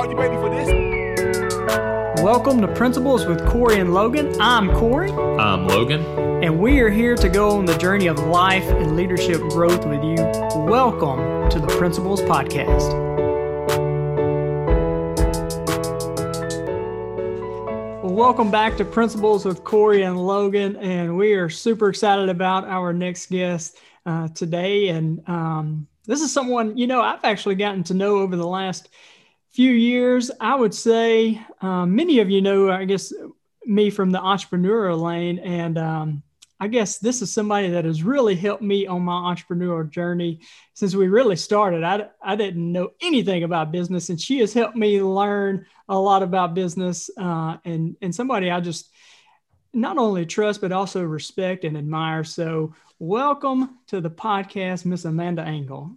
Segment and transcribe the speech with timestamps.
[0.00, 0.66] Are you ready for this?
[2.22, 4.34] Welcome to Principles with Corey and Logan.
[4.40, 5.12] I'm Corey.
[5.12, 6.02] I'm Logan.
[6.42, 10.02] And we are here to go on the journey of life and leadership growth with
[10.02, 10.16] you.
[10.64, 12.88] Welcome to the Principles Podcast.
[18.02, 20.76] Well, welcome back to Principles with Corey and Logan.
[20.76, 23.76] And we are super excited about our next guest
[24.06, 24.88] uh, today.
[24.88, 28.88] And um, this is someone, you know, I've actually gotten to know over the last
[29.52, 30.30] few years.
[30.40, 33.12] I would say um, many of you know, I guess,
[33.64, 35.38] me from the entrepreneurial lane.
[35.40, 36.22] And um,
[36.58, 40.40] I guess this is somebody that has really helped me on my entrepreneurial journey
[40.74, 41.82] since we really started.
[41.82, 46.22] I, I didn't know anything about business, and she has helped me learn a lot
[46.22, 47.10] about business.
[47.16, 48.90] Uh, and, and somebody I just
[49.72, 52.24] not only trust, but also respect and admire.
[52.24, 55.96] So, welcome to the podcast, Miss Amanda Engel.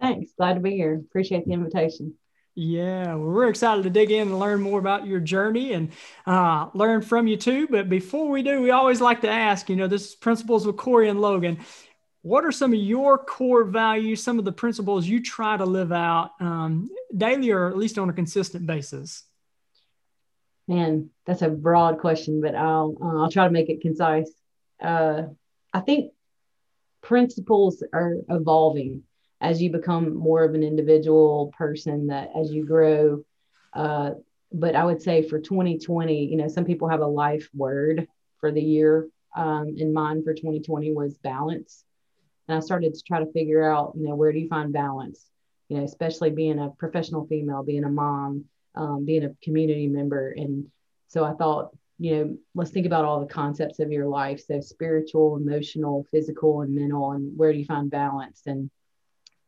[0.00, 0.32] Thanks.
[0.36, 0.94] Glad to be here.
[0.94, 2.14] Appreciate the invitation.
[2.56, 5.92] Yeah, well, we're excited to dig in and learn more about your journey and
[6.26, 7.68] uh, learn from you too.
[7.68, 10.76] But before we do, we always like to ask you know, this is Principles with
[10.76, 11.58] Corey and Logan.
[12.22, 15.90] What are some of your core values, some of the principles you try to live
[15.92, 19.22] out um, daily or at least on a consistent basis?
[20.68, 24.30] Man, that's a broad question, but I'll, uh, I'll try to make it concise.
[24.82, 25.22] Uh,
[25.72, 26.12] I think
[27.00, 29.04] principles are evolving
[29.40, 33.22] as you become more of an individual person that as you grow
[33.74, 34.10] uh,
[34.52, 38.06] but i would say for 2020 you know some people have a life word
[38.40, 41.84] for the year um, and mine for 2020 was balance.
[42.48, 45.26] And i started to try to figure out you know where do you find balance?
[45.68, 48.44] You know especially being a professional female being a mom
[48.74, 50.32] um, being a community member.
[50.36, 50.66] And
[51.08, 54.40] so i thought you know let's think about all the concepts of your life.
[54.46, 58.42] So spiritual emotional physical and mental and where do you find balance?
[58.46, 58.70] And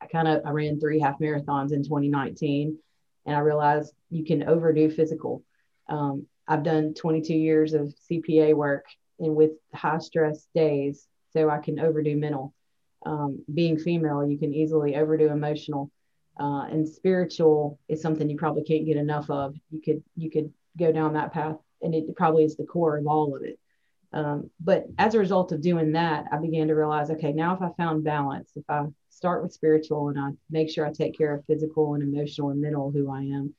[0.03, 2.77] I kind of I ran three half marathons in 2019,
[3.27, 5.45] and I realized you can overdo physical.
[5.89, 8.87] Um, I've done 22 years of CPA work
[9.21, 12.53] and with high stress days, so I can overdo mental.
[13.07, 15.91] Um, being female, you can easily overdo emotional,
[16.39, 19.55] uh, and spiritual is something you probably can't get enough of.
[19.71, 23.07] You could you could go down that path, and it probably is the core of
[23.07, 23.59] all of it.
[24.13, 27.63] Um, but as a result of doing that, I began to realize, okay, now if
[27.63, 31.35] I found balance, if I start with spiritual and I make sure I take care
[31.35, 33.55] of physical and emotional and mental who I am,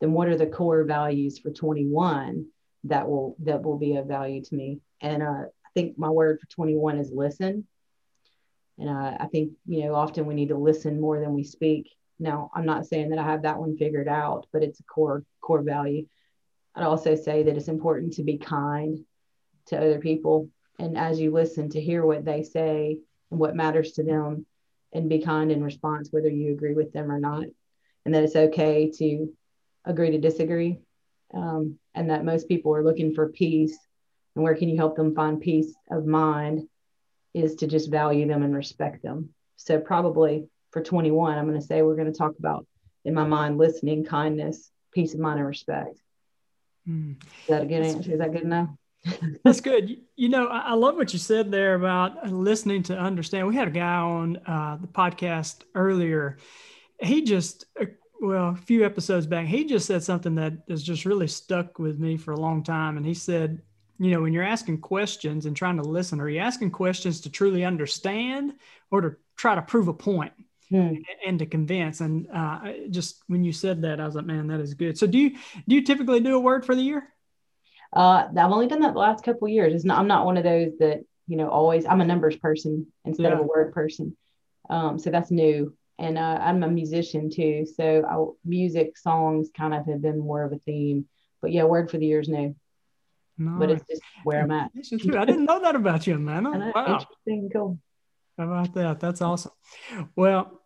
[0.00, 2.46] then what are the core values for 21
[2.84, 4.80] that will that will be of value to me?
[5.00, 7.66] And uh, I think my word for 21 is listen.
[8.78, 11.90] And uh, I think you know often we need to listen more than we speak.
[12.18, 15.24] Now I'm not saying that I have that one figured out, but it's a core
[15.40, 16.06] core value.
[16.74, 19.04] I'd also say that it's important to be kind
[19.66, 22.98] to other people, and as you listen to hear what they say
[23.30, 24.46] and what matters to them,
[24.96, 27.44] and be kind in response, whether you agree with them or not,
[28.04, 29.32] and that it's okay to
[29.84, 30.78] agree to disagree,
[31.34, 33.76] um, and that most people are looking for peace.
[34.34, 36.68] And where can you help them find peace of mind
[37.34, 39.30] is to just value them and respect them.
[39.56, 42.66] So, probably for 21, I'm going to say we're going to talk about,
[43.04, 46.00] in my mind, listening, kindness, peace of mind, and respect.
[46.88, 47.16] Mm.
[47.22, 48.12] Is that a good answer?
[48.12, 48.70] Is that good enough?
[49.44, 49.98] That's good.
[50.16, 53.46] You know, I love what you said there about listening to understand.
[53.46, 56.38] We had a guy on uh, the podcast earlier.
[57.00, 57.86] He just, uh,
[58.20, 61.98] well, a few episodes back, he just said something that has just really stuck with
[61.98, 62.96] me for a long time.
[62.96, 63.60] And he said,
[63.98, 67.30] you know, when you're asking questions and trying to listen, are you asking questions to
[67.30, 68.54] truly understand
[68.90, 70.32] or to try to prove a point?
[70.68, 70.94] Hmm.
[71.24, 72.00] and to convince.
[72.00, 74.98] And uh, just when you said that, I was like, man, that is good.
[74.98, 75.30] So do you
[75.68, 77.12] do you typically do a word for the year?
[77.96, 79.72] Uh, I've only done that the last couple years.
[79.72, 82.86] It's not, I'm not one of those that, you know, always, I'm a numbers person
[83.06, 83.32] instead yeah.
[83.32, 84.14] of a word person.
[84.68, 85.74] Um, so that's new.
[85.98, 87.66] And uh, I'm a musician too.
[87.74, 91.06] So I, music, songs kind of have been more of a theme.
[91.40, 92.54] But yeah, word for the year is new.
[93.38, 94.70] But it's just where I'm at.
[94.74, 96.44] I didn't know that about you, man.
[96.74, 97.00] Wow.
[97.00, 97.50] Interesting.
[97.50, 97.78] Cool.
[98.36, 99.00] How about that?
[99.00, 99.52] That's awesome.
[100.14, 100.60] Well,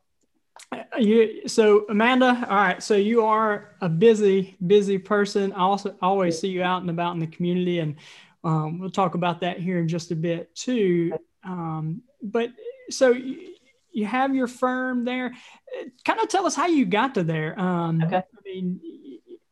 [0.99, 2.83] you so Amanda, all right.
[2.83, 5.53] So you are a busy, busy person.
[5.53, 7.97] I also always see you out and about in the community, and
[8.45, 11.13] um, we'll talk about that here in just a bit too.
[11.45, 12.51] Um, but
[12.91, 13.55] so you,
[13.93, 15.33] you, have your firm there.
[16.05, 17.59] Kind of tell us how you got to there.
[17.59, 18.17] Um, okay.
[18.17, 18.81] I mean,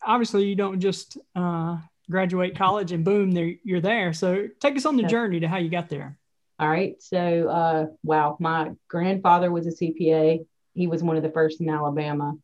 [0.04, 1.78] obviously you don't just uh,
[2.10, 4.12] graduate college and boom, there you're there.
[4.12, 5.10] So take us on the okay.
[5.10, 6.18] journey to how you got there.
[6.58, 7.00] All right.
[7.00, 10.44] So, uh, wow, my grandfather was a CPA
[10.78, 12.34] he was one of the first in Alabama.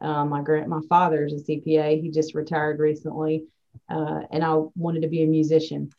[0.00, 2.00] Uh, my grand, my father is a CPA.
[2.00, 3.44] He just retired recently,
[3.90, 5.90] uh, and I wanted to be a musician.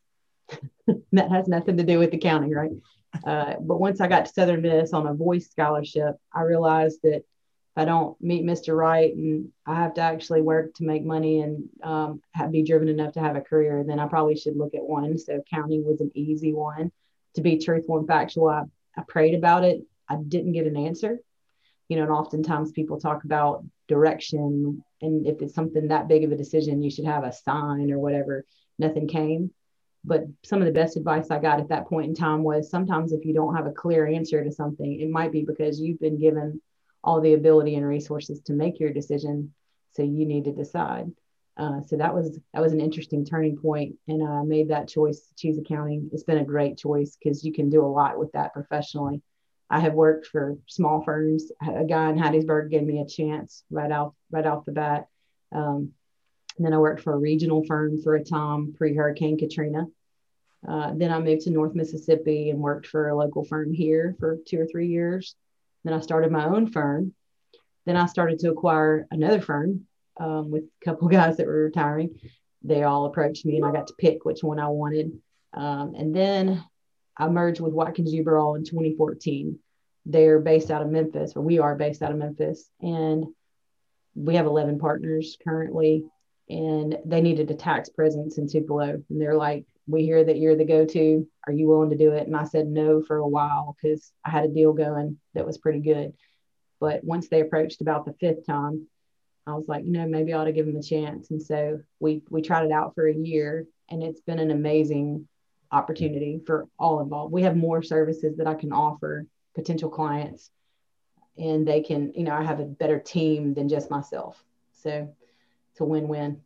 [1.14, 2.72] that has nothing to do with the county, right?
[3.26, 7.18] Uh, but once I got to Southern Miss on a voice scholarship, I realized that
[7.18, 7.24] if
[7.78, 8.76] I don't meet Mr.
[8.76, 12.88] Right and I have to actually work to make money and um, have, be driven
[12.88, 15.18] enough to have a career, then I probably should look at one.
[15.18, 16.92] So counting was an easy one.
[17.36, 18.64] To be truthful and factual, I,
[18.98, 19.82] I prayed about it.
[20.08, 21.20] I didn't get an answer.
[21.88, 26.32] You know, and oftentimes people talk about direction and if it's something that big of
[26.32, 28.46] a decision, you should have a sign or whatever.
[28.80, 29.52] Nothing came.
[30.04, 33.12] But some of the best advice I got at that point in time was sometimes
[33.12, 36.20] if you don't have a clear answer to something, it might be because you've been
[36.20, 36.62] given
[37.04, 39.54] all the ability and resources to make your decision.
[39.94, 41.12] So you need to decide.
[41.58, 45.22] Uh, so that was that was an interesting turning point, and I made that choice
[45.22, 46.10] to choose accounting.
[46.12, 49.22] It's been a great choice because you can do a lot with that professionally.
[49.70, 51.52] I have worked for small firms.
[51.62, 55.08] A guy in Hattiesburg gave me a chance right off right off the bat.
[55.52, 55.92] Um,
[56.58, 59.88] then I worked for a regional firm for a time pre Hurricane Katrina.
[60.68, 64.38] Uh, then I moved to North Mississippi and worked for a local firm here for
[64.48, 65.36] two or three years.
[65.84, 67.14] Then I started my own firm.
[67.86, 69.86] Then I started to acquire another firm
[70.18, 72.20] um, with a couple guys that were retiring.
[72.64, 75.12] They all approached me and I got to pick which one I wanted.
[75.54, 76.64] Um, and then
[77.18, 79.60] I merged with Watkins Uiberall in 2014.
[80.06, 82.70] They're based out of Memphis, or we are based out of Memphis.
[82.82, 83.26] And
[84.14, 86.06] we have 11 partners currently.
[86.50, 89.02] And they needed a tax presence in Tupelo.
[89.10, 92.28] And they're like, we hear that you're the go-to are you willing to do it
[92.28, 95.58] and i said no for a while because i had a deal going that was
[95.58, 96.14] pretty good
[96.80, 98.88] but once they approached about the fifth time
[99.46, 101.80] i was like you know maybe i ought to give them a chance and so
[102.00, 105.28] we we tried it out for a year and it's been an amazing
[105.72, 107.34] opportunity for all involved.
[107.34, 110.52] We have more services that i can offer potential clients
[111.38, 114.44] and they can you know i have a better team than just myself.
[114.74, 115.10] So
[115.72, 116.42] it's a win-win.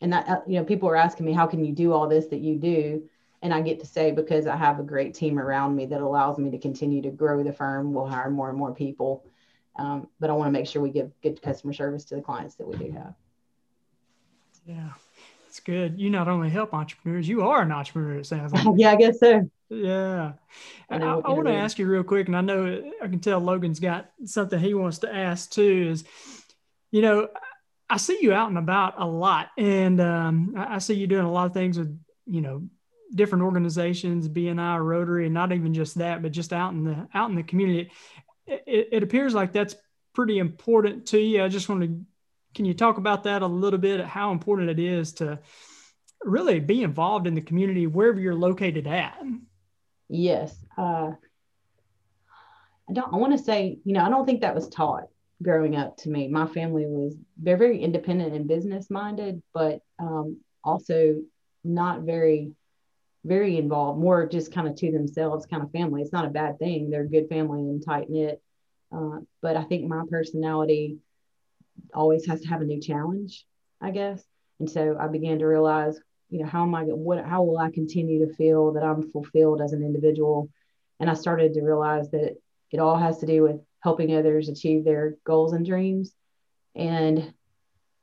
[0.00, 2.26] And that uh, you know people are asking me how can you do all this
[2.26, 3.08] that you do?
[3.42, 6.38] And i get to say because i have a great team around me that allows
[6.38, 9.24] me to continue to grow the firm we'll hire more and more people.
[9.76, 12.56] Um, but i want to make sure we give good customer service to the clients
[12.56, 13.14] that we do have.
[14.66, 14.90] Yeah
[15.52, 16.00] it's good.
[16.00, 18.66] You not only help entrepreneurs you are an entrepreneur it sounds like.
[18.76, 19.50] Yeah i guess so.
[19.68, 20.32] Yeah.
[20.88, 23.38] I, I, I want to ask you real quick and i know i can tell
[23.38, 26.04] logan's got something he wants to ask too is
[26.90, 27.28] you know
[27.92, 31.30] I see you out and about a lot, and um, I, see you doing a
[31.30, 31.94] lot of things with
[32.24, 32.62] you know
[33.14, 37.28] different organizations, BNI, Rotary, and not even just that, but just out in the out
[37.28, 37.90] in the community.
[38.46, 39.76] It, it appears like that's
[40.14, 41.44] pretty important to you.
[41.44, 42.00] I just want to,
[42.54, 44.04] can you talk about that a little bit?
[44.04, 45.38] How important it is to
[46.24, 49.22] really be involved in the community wherever you're located at.
[50.08, 51.10] Yes, uh,
[52.88, 53.12] I don't.
[53.12, 55.08] I want to say, you know, I don't think that was taught
[55.42, 56.28] growing up to me.
[56.28, 61.22] My family was they're very independent and business minded, but um, also
[61.64, 62.52] not very
[63.24, 66.02] very involved, more just kind of to themselves kind of family.
[66.02, 66.90] It's not a bad thing.
[66.90, 68.42] They're a good family and tight knit.
[68.90, 70.98] Uh, but I think my personality
[71.94, 73.44] always has to have a new challenge,
[73.80, 74.22] I guess.
[74.60, 75.98] And so I began to realize,
[76.30, 79.60] you know, how am I, what, how will I continue to feel that I'm fulfilled
[79.60, 80.48] as an individual?
[81.00, 82.36] And I started to realize that
[82.70, 86.14] it all has to do with helping others achieve their goals and dreams.
[86.74, 87.18] And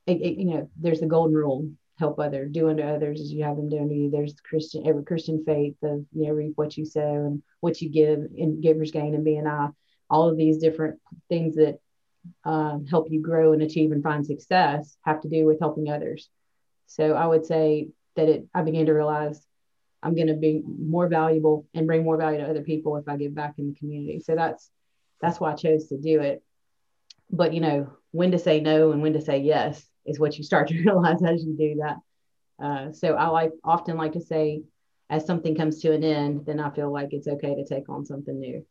[0.06, 3.44] it, it, you know, there's the golden rule: help others, do unto others as you
[3.44, 4.10] have them do unto you.
[4.10, 7.90] There's Christian, every Christian faith of you know, reap what you sow and what you
[7.90, 9.72] give and givers gain and BNI.
[10.08, 11.78] All of these different things that
[12.44, 16.28] um, help you grow and achieve and find success have to do with helping others.
[16.86, 18.46] So I would say that it.
[18.54, 19.40] I began to realize
[20.02, 23.16] I'm going to be more valuable and bring more value to other people if I
[23.16, 24.20] give back in the community.
[24.20, 24.70] So that's
[25.20, 26.42] that's why I chose to do it.
[27.30, 30.44] But you know, when to say no and when to say yes is what you
[30.44, 31.96] start to realize as you do that.
[32.62, 34.62] Uh, so I like often like to say,
[35.08, 38.04] as something comes to an end, then I feel like it's okay to take on
[38.04, 38.64] something new,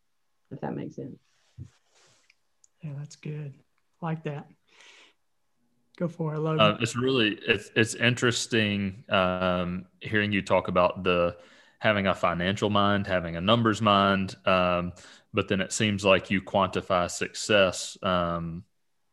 [0.51, 1.19] if that makes sense.
[2.81, 3.53] Yeah, that's good.
[4.01, 4.47] like that.
[5.97, 6.61] Go for it, Logan.
[6.61, 11.35] Uh, it's really it's it's interesting um, hearing you talk about the
[11.79, 14.35] having a financial mind, having a numbers mind.
[14.45, 14.93] Um,
[15.33, 18.63] but then it seems like you quantify success um,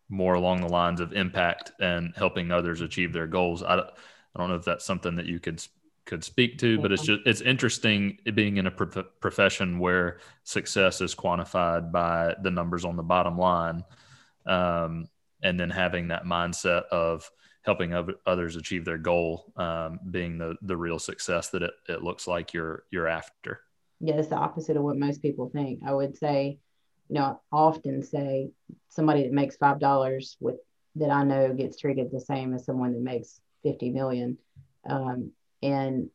[0.08, 3.62] more along the lines of impact and helping others achieve their goals.
[3.62, 5.64] I, I don't know if that's something that you could
[6.06, 11.00] could speak to, but it's just it's interesting being in a pro- profession where success
[11.00, 13.84] is quantified by the numbers on the bottom line,
[14.46, 15.06] um,
[15.42, 17.28] and then having that mindset of
[17.62, 17.92] helping
[18.26, 22.54] others achieve their goal um, being the the real success that it, it looks like
[22.54, 23.60] you're you're after
[24.00, 25.80] yeah, it's the opposite of what most people think.
[25.86, 26.58] I would say,
[27.08, 28.50] you know, often say
[28.88, 30.56] somebody that makes five dollars with
[30.96, 34.38] that I know gets treated the same as someone that makes fifty million.
[34.88, 35.32] Um,
[35.62, 36.10] and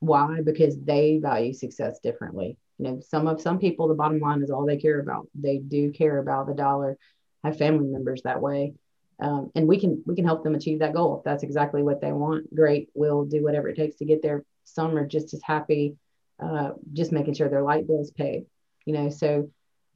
[0.00, 0.40] why?
[0.44, 2.56] Because they value success differently.
[2.78, 5.28] You know, some of some people the bottom line is all they care about.
[5.34, 6.98] They do care about the dollar.
[7.42, 8.74] have family members that way.
[9.20, 12.00] Um, and we can we can help them achieve that goal if that's exactly what
[12.00, 12.52] they want.
[12.54, 14.44] Great, we'll do whatever it takes to get there.
[14.64, 15.96] Some are just as happy,
[16.40, 18.46] uh, just making sure their light bill is paid.
[18.86, 19.50] You know, so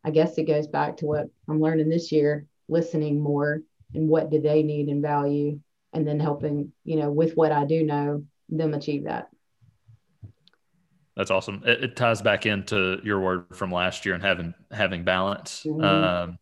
[0.05, 3.61] I guess it goes back to what I'm learning this year: listening more
[3.95, 5.59] and what do they need and value,
[5.93, 9.29] and then helping you know with what I do know them achieve that.
[11.17, 11.63] That's awesome.
[11.67, 15.65] It, it, ties back into your word from last year and having having balance.
[15.67, 15.85] Mm-hmm.
[15.85, 16.39] Um,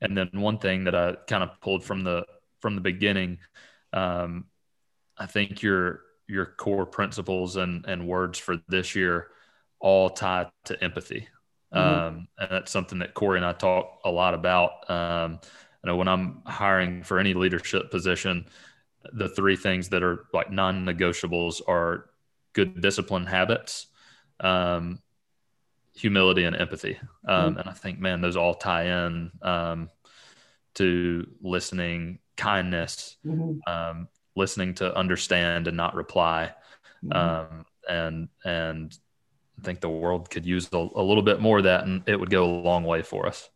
[0.00, 2.24] and then one thing that I kind of pulled from the
[2.60, 3.38] from the beginning,
[3.92, 4.44] um,
[5.18, 9.28] I think your your core principles and and words for this year
[9.80, 11.26] all tie to empathy.
[11.74, 12.04] Mm-hmm.
[12.04, 14.88] Um, and that's something that Corey and I talk a lot about.
[14.88, 15.40] Um,
[15.84, 18.46] I know when I'm hiring for any leadership position,
[19.12, 22.10] the three things that are like non-negotiables are
[22.52, 23.86] good discipline habits,
[24.40, 25.00] um,
[25.94, 26.98] humility and empathy.
[27.26, 27.60] Um, mm-hmm.
[27.60, 29.90] And I think, man, those all tie in um,
[30.74, 33.58] to listening, kindness, mm-hmm.
[33.70, 36.54] um, listening to understand and not reply.
[37.04, 37.56] Mm-hmm.
[37.56, 38.98] Um, and, and
[39.58, 42.18] I think the world could use a, a, little bit more of that and it
[42.18, 43.48] would go a long way for us.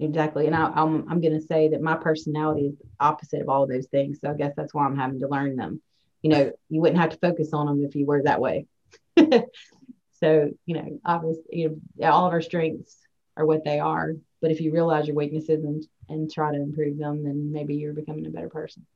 [0.00, 0.46] Exactly.
[0.46, 3.68] And I, I'm, I'm going to say that my personality is opposite of all of
[3.68, 4.18] those things.
[4.20, 5.80] So I guess that's why I'm having to learn them.
[6.22, 8.66] You know, you wouldn't have to focus on them if you were that way.
[10.20, 12.96] So, you know, obviously, you know, all of our strengths
[13.36, 14.14] are what they are.
[14.42, 17.94] But if you realize your weaknesses and, and try to improve them, then maybe you're
[17.94, 18.86] becoming a better person.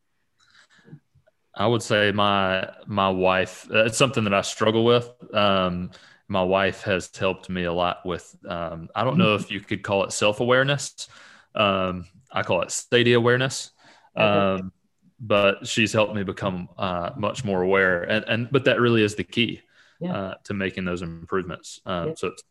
[1.57, 3.69] I would say my my wife.
[3.71, 5.09] Uh, it's something that I struggle with.
[5.33, 5.93] Um,
[6.29, 8.35] my wife has helped me a lot with.
[8.49, 11.09] Um, I don't know if you could call it self awareness.
[11.55, 13.71] Um, I call it steady awareness.
[14.17, 14.73] Um,
[15.21, 19.15] but she's helped me become uh, much more aware, and and but that really is
[19.15, 19.63] the key
[20.01, 20.17] yeah.
[20.17, 21.81] uh, to making those improvements.
[21.87, 22.15] Um, yeah.
[22.17, 22.43] So it's,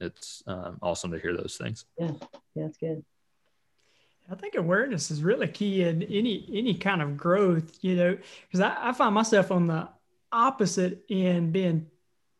[0.00, 1.84] it's um, awesome to hear those things.
[1.98, 2.12] Yeah,
[2.54, 3.04] yeah, that's good.
[4.30, 8.60] I think awareness is really key in any any kind of growth, you know, because
[8.60, 9.88] I, I, find myself on the
[10.30, 11.86] opposite end being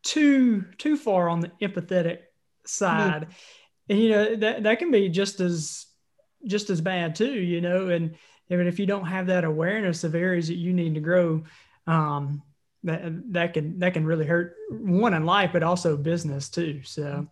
[0.03, 2.19] too too far on the empathetic
[2.65, 3.23] side.
[3.23, 3.31] Mm-hmm.
[3.89, 5.85] And you know, that that can be just as
[6.45, 8.15] just as bad too, you know, and
[8.49, 11.43] even if you don't have that awareness of areas that you need to grow,
[11.87, 12.41] um,
[12.83, 17.27] that that can that can really hurt one in life but also business too so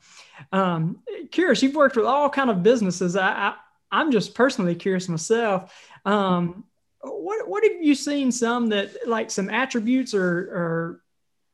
[0.51, 0.99] um
[1.31, 3.53] curious you've worked with all kind of businesses i,
[3.91, 5.73] I am just personally curious myself
[6.05, 6.65] um
[7.01, 11.01] what what have you seen some that like some attributes or or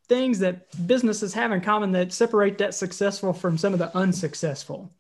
[0.08, 4.92] things that businesses have in common that separate that successful from some of the unsuccessful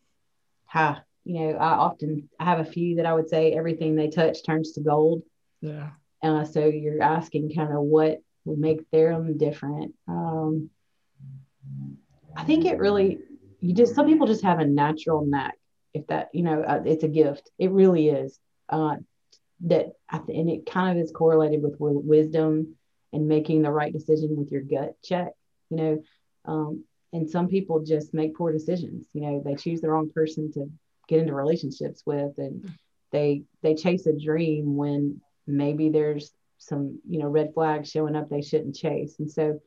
[0.65, 4.09] ha you know i often i have a few that i would say everything they
[4.09, 5.21] touch turns to gold
[5.61, 5.89] yeah
[6.25, 9.93] uh, so you're asking kind of what would make them different.
[10.07, 10.69] Um,
[12.35, 13.19] I think it really,
[13.61, 15.55] you just, some people just have a natural knack.
[15.93, 17.51] If that, you know, uh, it's a gift.
[17.57, 18.37] It really is.
[18.67, 18.97] Uh,
[19.61, 22.75] that, and it kind of is correlated with wisdom
[23.15, 25.31] and making the right decision with your gut check,
[25.69, 26.03] you know.
[26.45, 29.07] Um, and some people just make poor decisions.
[29.13, 30.69] You know, they choose the wrong person to
[31.07, 32.69] get into relationships with, and
[33.11, 38.29] they they chase a dream when maybe there's some you know red flags showing up
[38.29, 39.59] they shouldn't chase and so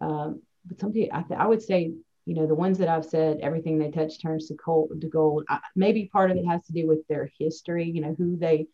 [0.00, 1.92] um, but some people I, th- I would say
[2.24, 5.44] you know the ones that i've said everything they touch turns to gold to gold
[5.48, 8.66] I, maybe part of it has to do with their history you know who they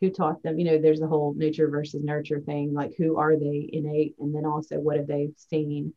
[0.00, 3.36] who taught them you know there's the whole nature versus nurture thing like who are
[3.36, 5.92] they innate and then also what have they seen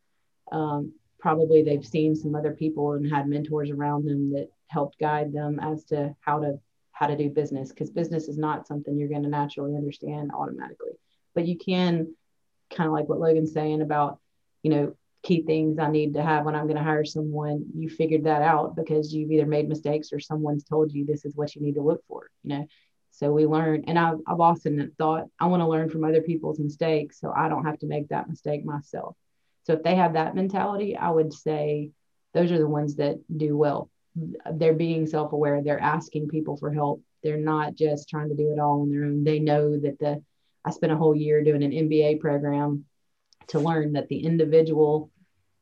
[0.52, 5.32] um, probably they've seen some other people and had mentors around them that helped guide
[5.32, 6.60] them as to how to
[6.92, 10.92] how to do business because business is not something you're going to naturally understand automatically
[11.34, 12.08] but you can
[12.72, 14.20] kind of like what Logan's saying about,
[14.64, 17.66] you know, key things I need to have when I'm going to hire someone.
[17.76, 21.36] You figured that out because you've either made mistakes or someone's told you this is
[21.36, 22.68] what you need to look for, you know.
[23.12, 26.60] So we learn, and I've, I've often thought I want to learn from other people's
[26.60, 29.16] mistakes so I don't have to make that mistake myself.
[29.64, 31.92] So if they have that mentality, I would say
[32.34, 33.90] those are the ones that do well.
[34.54, 37.02] They're being self aware, they're asking people for help.
[37.24, 39.24] They're not just trying to do it all on their own.
[39.24, 40.24] They know that the
[40.64, 42.86] I spent a whole year doing an MBA program
[43.48, 45.12] to learn that the individual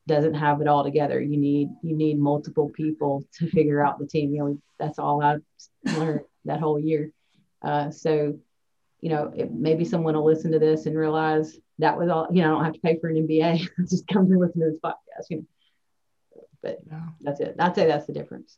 [0.08, 1.22] doesn't have it all together.
[1.22, 4.34] You need you need multiple people to figure out the team.
[4.34, 5.38] You know, that's all I
[5.86, 7.12] learned that whole year.
[7.62, 8.38] Uh, so,
[9.02, 12.28] you know, it, maybe someone will listen to this and realize that was all.
[12.32, 13.70] You know, I don't have to pay for an MBA.
[13.90, 15.26] Just come and listen to this podcast.
[15.30, 15.46] You know,
[16.62, 17.02] but yeah.
[17.22, 17.56] that's it.
[17.60, 18.58] I'd say that's the difference.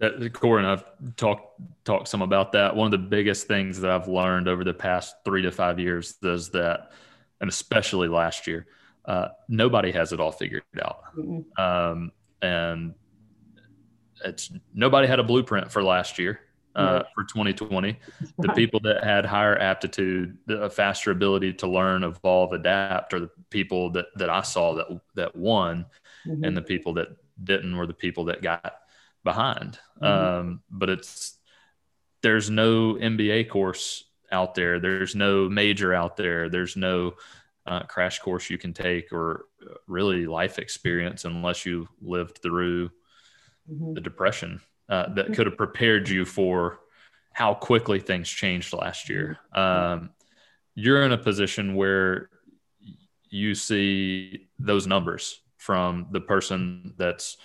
[0.00, 0.28] Yeah.
[0.30, 0.84] Corey and I've
[1.16, 2.74] talked talked some about that.
[2.74, 6.16] One of the biggest things that I've learned over the past three to five years
[6.22, 6.92] is that,
[7.40, 8.66] and especially last year,
[9.04, 11.62] uh, nobody has it all figured out, mm-hmm.
[11.62, 12.94] um, and
[14.24, 16.40] it's nobody had a blueprint for last year.
[16.74, 17.98] Uh, for 2020.
[18.38, 23.30] The people that had higher aptitude, a faster ability to learn, evolve, adapt, are the
[23.50, 25.86] people that that I saw that that won,
[26.26, 26.44] mm-hmm.
[26.44, 27.08] and the people that
[27.42, 28.74] didn't were the people that got
[29.24, 29.78] behind.
[30.00, 30.04] Mm-hmm.
[30.04, 31.38] Um, but it's
[32.22, 34.80] there's no MBA course out there.
[34.80, 36.48] There's no major out there.
[36.48, 37.14] There's no
[37.66, 39.46] uh, crash course you can take or
[39.86, 42.88] really life experience unless you lived through
[43.70, 43.94] mm-hmm.
[43.94, 46.78] the depression uh, that could have prepared you for
[47.32, 49.38] how quickly things changed last year.
[49.52, 50.10] Um,
[50.74, 52.28] you're in a position where
[53.28, 57.36] you see those numbers from the person that's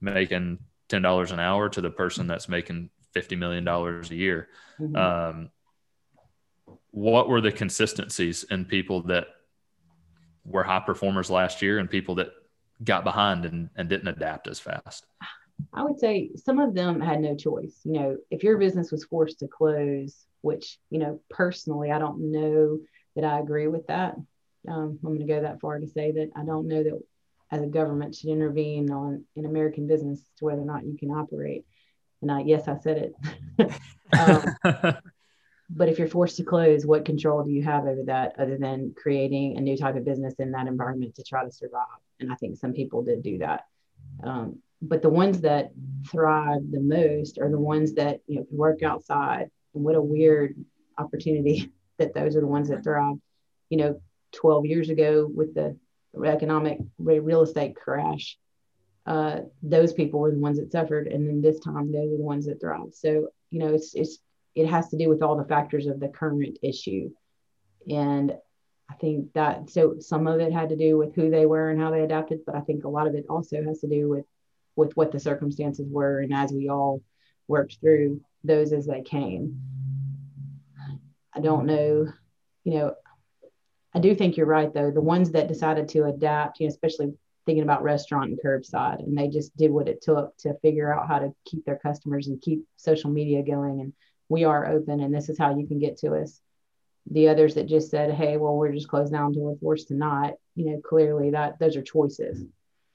[0.00, 4.48] making ten dollars an hour to the person that's making fifty million dollars a year.
[4.78, 4.96] Mm-hmm.
[4.96, 5.50] Um,
[6.90, 9.28] what were the consistencies in people that
[10.44, 12.30] were high performers last year and people that
[12.82, 15.06] got behind and, and didn't adapt as fast?
[15.72, 17.80] I would say some of them had no choice.
[17.84, 22.32] You know, if your business was forced to close, which, you know, personally, I don't
[22.32, 22.80] know
[23.16, 24.14] that I agree with that.
[24.68, 27.00] Um, I'm going to go that far to say that I don't know that
[27.50, 31.10] as a government should intervene on an American business to whether or not you can
[31.10, 31.64] operate.
[32.22, 33.12] And I, yes, I said
[33.58, 33.72] it.
[34.18, 34.94] um,
[35.70, 38.94] but if you're forced to close, what control do you have over that other than
[38.96, 41.86] creating a new type of business in that environment to try to survive?
[42.18, 43.64] And I think some people did do that.
[44.22, 45.72] Um, but the ones that
[46.06, 49.50] thrive the most are the ones that you know can work outside.
[49.74, 50.56] And what a weird
[50.98, 53.16] opportunity that those are the ones that thrive.
[53.68, 54.00] You know,
[54.32, 55.76] 12 years ago with the
[56.24, 58.36] economic real estate crash,
[59.06, 62.22] uh, those people were the ones that suffered, and then this time those are the
[62.22, 62.92] ones that thrive.
[62.92, 64.18] So you know, it's it's
[64.54, 67.10] it has to do with all the factors of the current issue,
[67.88, 68.32] and
[68.90, 71.80] I think that so some of it had to do with who they were and
[71.80, 74.24] how they adapted, but I think a lot of it also has to do with
[74.76, 77.02] with what the circumstances were, and as we all
[77.48, 79.60] worked through those as they came.
[81.34, 82.08] I don't know,
[82.64, 82.94] you know,
[83.94, 84.90] I do think you're right though.
[84.90, 87.12] The ones that decided to adapt, you know, especially
[87.46, 91.08] thinking about restaurant and curbside, and they just did what it took to figure out
[91.08, 93.80] how to keep their customers and keep social media going.
[93.80, 93.92] And
[94.28, 96.40] we are open, and this is how you can get to us.
[97.10, 99.94] The others that just said, "Hey, well, we're just closed down until we're forced to
[99.94, 102.44] not," you know, clearly that those are choices.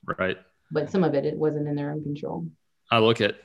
[0.05, 0.37] Right.
[0.71, 2.47] But some of it it wasn't in their own control.
[2.91, 3.35] I look at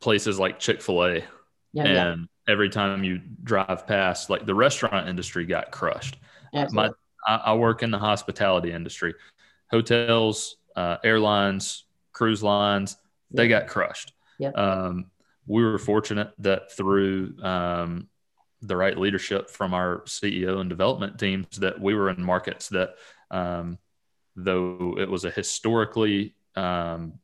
[0.00, 1.24] places like Chick Fil A,
[1.72, 2.52] yeah, and yeah.
[2.52, 6.16] every time you drive past, like the restaurant industry got crushed
[6.54, 6.94] Absolutely.
[7.26, 9.14] My, I, I work in the hospitality industry,
[9.70, 12.96] hotels, uh, airlines, cruise lines.
[13.30, 14.12] They got crushed.
[14.38, 14.50] Yeah.
[14.50, 15.06] Um,
[15.46, 18.08] we were fortunate that through um,
[18.62, 22.94] the right leadership from our CEO and development teams that we were in markets that,
[23.30, 23.78] um,
[24.36, 27.14] though it was a historically um,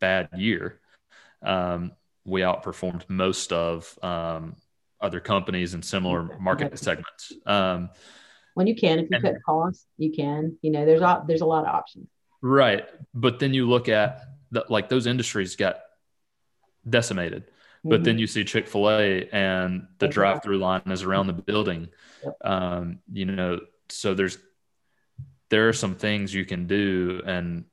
[0.00, 0.80] bad year,
[1.42, 1.92] um,
[2.24, 4.56] we outperformed most of um,
[5.00, 7.32] other companies in similar market segments.
[7.46, 7.90] Um,
[8.54, 10.56] when you can, if you and, cut costs, you can.
[10.62, 12.08] You know, there's a, there's a lot of options.
[12.40, 15.80] Right, but then you look at the, like those industries got
[16.88, 17.44] decimated.
[17.82, 18.04] But mm-hmm.
[18.04, 21.88] then you see Chick Fil A and the drive-through line is around the building.
[22.24, 22.36] Yep.
[22.42, 24.38] Um, you know, so there's
[25.54, 27.64] there are some things you can do and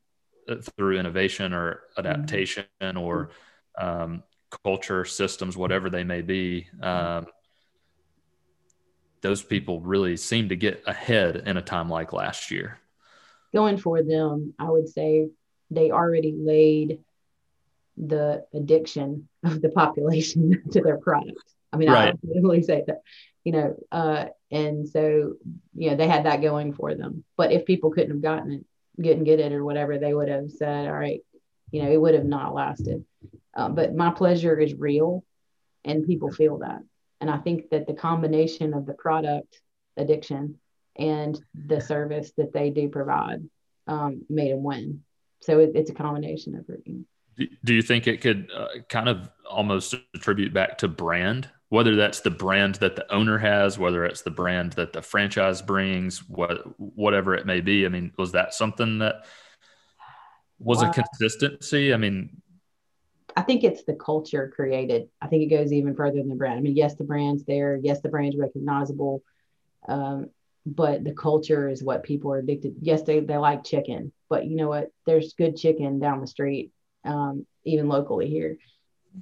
[0.48, 2.96] uh, through innovation or adaptation mm-hmm.
[2.96, 3.32] or
[3.76, 4.22] um,
[4.63, 7.26] culture, systems, whatever they may be, um,
[9.22, 12.78] those people really seem to get ahead in a time like last year.
[13.52, 15.30] Going for them, I would say
[15.72, 17.00] they already laid
[17.98, 21.41] the addiction of the population to their product.
[21.74, 22.13] I mean, right.
[22.13, 23.02] I really say that,
[23.44, 25.36] you know, uh, and so,
[25.76, 27.24] you know, they had that going for them.
[27.38, 28.66] But if people couldn't have gotten it,
[29.02, 31.22] couldn't get it or whatever, they would have said, all right,
[31.72, 33.06] you know, it would have not lasted.
[33.56, 35.24] Uh, but my pleasure is real
[35.86, 36.80] and people feel that.
[37.20, 39.62] And I think that the combination of the product
[39.98, 40.60] addiction
[40.98, 43.48] and the service that they do provide
[43.88, 45.04] um, made them win.
[45.42, 47.06] So it, it's a combination of everything.
[47.64, 52.20] Do you think it could uh, kind of almost attribute back to brand, whether that's
[52.20, 56.78] the brand that the owner has, whether it's the brand that the franchise brings, what
[56.78, 57.86] whatever it may be?
[57.86, 59.26] I mean, was that something that
[60.60, 60.90] was wow.
[60.90, 61.94] a consistency?
[61.94, 62.42] I mean,
[63.38, 65.08] I think it's the culture created.
[65.22, 66.60] I think it goes even further than the brand.
[66.60, 67.80] I mean, yes, the brand's there.
[67.82, 69.24] Yes, the brand's recognizable.
[69.88, 70.30] Um,
[70.66, 72.76] but the culture is what people are addicted.
[72.82, 74.92] Yes, they, they like chicken, but you know what?
[75.06, 76.74] There's good chicken down the street,
[77.06, 78.58] um, even locally here.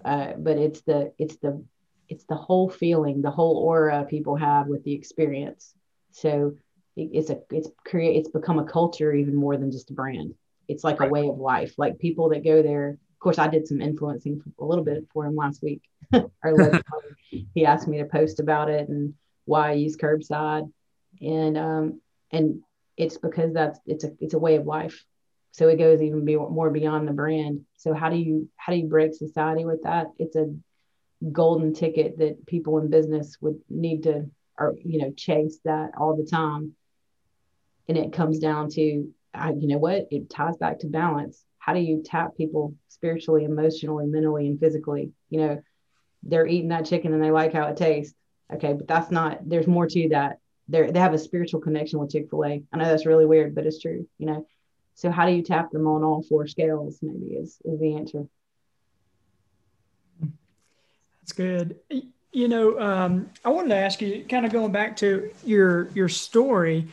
[0.04, 1.64] Uh, but it's the it's the
[2.10, 5.74] it's the whole feeling, the whole aura people have with the experience.
[6.12, 6.56] So
[6.96, 10.34] it, it's a it's create it's become a culture even more than just a brand.
[10.68, 11.10] It's like right.
[11.10, 11.74] a way of life.
[11.78, 15.26] Like people that go there of course, I did some influencing a little bit for
[15.26, 15.82] him last week.
[16.14, 16.82] or
[17.54, 20.72] he asked me to post about it and why I use curbside,
[21.20, 22.62] and um, and
[22.96, 25.04] it's because that's it's a it's a way of life.
[25.52, 27.66] So it goes even be, more beyond the brand.
[27.76, 30.08] So how do you how do you break society with that?
[30.18, 30.56] It's a
[31.32, 36.16] golden ticket that people in business would need to or you know chase that all
[36.16, 36.74] the time.
[37.88, 40.08] And it comes down to I, you know what?
[40.12, 41.44] It ties back to balance.
[41.60, 45.12] How do you tap people spiritually emotionally mentally and physically?
[45.30, 45.62] You know
[46.24, 48.16] they're eating that chicken and they like how it tastes.
[48.54, 50.40] Okay but that's not there's more to that.
[50.68, 52.64] They they have a spiritual connection with chick-fil-a.
[52.72, 54.46] I know that's really weird but it's true you know?
[54.96, 58.28] So how do you tap them on all four scales maybe is is the answer
[61.30, 61.80] that's good
[62.32, 66.10] you know um, i wanted to ask you kind of going back to your your
[66.10, 66.88] story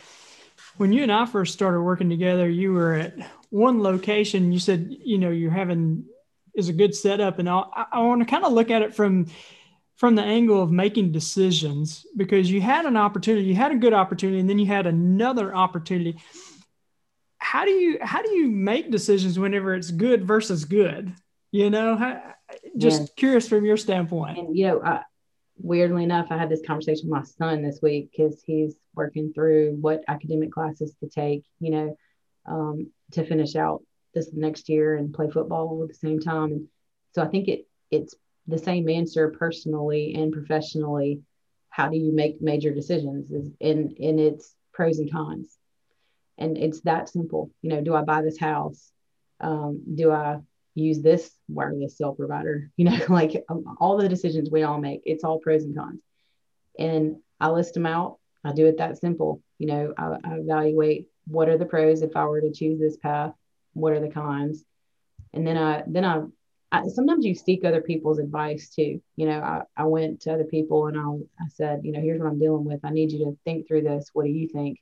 [0.76, 3.14] when you and I first started working together, you were at
[3.50, 4.52] one location.
[4.52, 6.04] You said, you know, you're having
[6.54, 9.26] is a good setup, and I, I want to kind of look at it from
[9.96, 13.94] from the angle of making decisions because you had an opportunity, you had a good
[13.94, 16.18] opportunity, and then you had another opportunity.
[17.38, 21.14] How do you how do you make decisions whenever it's good versus good?
[21.52, 22.34] You know, how,
[22.76, 23.06] just yeah.
[23.16, 24.38] curious from your standpoint.
[24.38, 25.02] And you know, uh,
[25.58, 29.76] weirdly enough, I had this conversation with my son this week because he's working through
[29.80, 31.96] what academic classes to take, you know,
[32.46, 33.82] um, to finish out
[34.14, 36.52] this next year and play football at the same time.
[36.52, 36.68] And
[37.14, 38.14] so I think it it's
[38.46, 41.22] the same answer personally and professionally.
[41.68, 43.30] How do you make major decisions?
[43.30, 45.56] Is in in its pros and cons,
[46.38, 47.50] and it's that simple.
[47.62, 48.90] You know, do I buy this house?
[49.40, 50.38] Um, do I
[50.76, 55.02] use this wireless cell provider you know like um, all the decisions we all make
[55.04, 56.00] it's all pros and cons.
[56.78, 58.18] And i list them out.
[58.44, 59.42] I do it that simple.
[59.58, 62.96] You know I, I, evaluate what are the pros if i were to choose this
[62.96, 63.32] path
[63.72, 64.64] what are the cons?
[65.32, 66.22] And then i then i,
[66.70, 69.00] I sometimes you seek other people's advice too.
[69.16, 72.20] You know I, I went to other people and I, I said you know here's
[72.20, 72.80] what i'm dealing with.
[72.84, 74.10] I need you to think through this.
[74.12, 74.80] What do you think?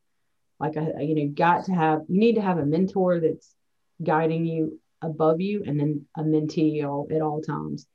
[0.59, 3.55] Like i you know got to have you need to have a mentor that's
[4.03, 7.87] guiding you above you and then a mentee all, at all times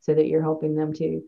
[0.00, 1.22] so that you're helping them too.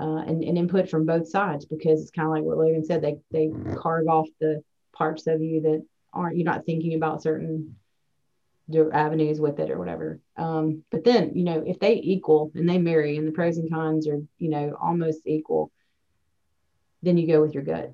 [0.00, 3.02] Uh, and, and input from both sides because it's kind of like what Logan said,
[3.02, 7.74] they, they carve off the parts of you that aren't, you're not thinking about certain
[8.92, 10.20] avenues with it or whatever.
[10.36, 13.70] Um, but then, you know, if they equal and they marry and the pros and
[13.72, 15.72] cons are, you know, almost equal,
[17.02, 17.92] then you go with your gut.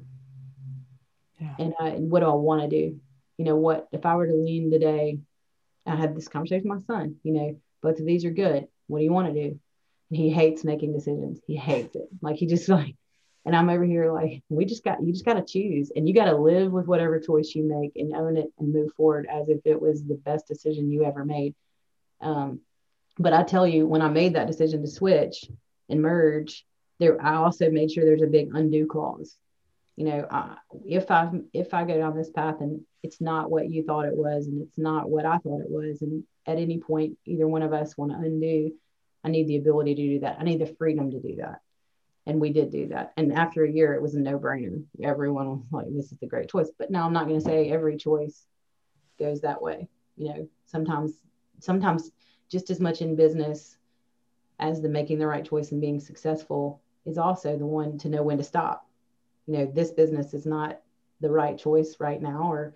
[1.40, 1.54] Yeah.
[1.58, 3.00] And, uh, and what do I want to do?
[3.38, 5.18] You know, what if I were to lean today
[5.86, 7.16] I had this conversation with my son.
[7.22, 8.66] You know, both of these are good.
[8.86, 9.60] What do you want to do?
[10.10, 11.40] And he hates making decisions.
[11.46, 12.08] He hates it.
[12.20, 12.96] Like he just like,
[13.44, 16.14] and I'm over here like, we just got you just got to choose, and you
[16.14, 19.48] got to live with whatever choice you make and own it and move forward as
[19.48, 21.54] if it was the best decision you ever made.
[22.20, 22.60] Um,
[23.18, 25.44] but I tell you, when I made that decision to switch
[25.88, 26.64] and merge,
[26.98, 29.36] there I also made sure there's a big undo clause
[29.96, 30.54] you know uh,
[30.84, 34.16] if i if i go down this path and it's not what you thought it
[34.16, 37.62] was and it's not what i thought it was and at any point either one
[37.62, 38.70] of us want to undo
[39.24, 40.36] i need the ability to do that.
[40.38, 41.60] I need the freedom to do that.
[42.26, 43.12] And we did do that.
[43.16, 44.82] And after a year it was a no-brainer.
[45.02, 46.70] Everyone was like this is the great choice.
[46.78, 48.46] But now i'm not going to say every choice
[49.18, 49.88] goes that way.
[50.16, 51.12] You know sometimes
[51.60, 52.10] sometimes
[52.50, 53.76] just as much in business
[54.58, 58.22] as the making the right choice and being successful is also the one to know
[58.22, 58.86] when to stop
[59.46, 60.80] you know this business is not
[61.20, 62.74] the right choice right now or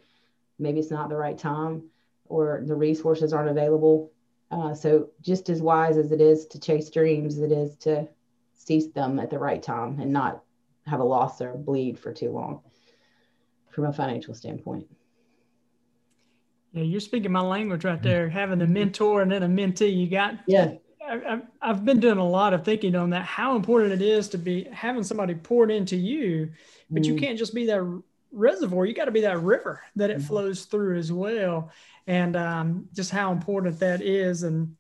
[0.58, 1.82] maybe it's not the right time
[2.26, 4.12] or the resources aren't available.
[4.50, 8.08] Uh, so just as wise as it is to chase dreams it is to
[8.54, 10.42] cease them at the right time and not
[10.86, 12.60] have a loss or bleed for too long
[13.70, 14.86] from a financial standpoint.
[16.72, 19.94] Yeah you're speaking my language right there having a mentor and then a mentee.
[19.94, 20.74] You got yeah
[21.08, 24.38] I, I've been doing a lot of thinking on that, how important it is to
[24.38, 26.50] be having somebody poured into you,
[26.90, 27.06] but mm.
[27.06, 28.86] you can't just be that reservoir.
[28.86, 30.26] You got to be that river that it mm.
[30.26, 31.70] flows through as well.
[32.06, 34.42] And um, just how important that is.
[34.42, 34.76] And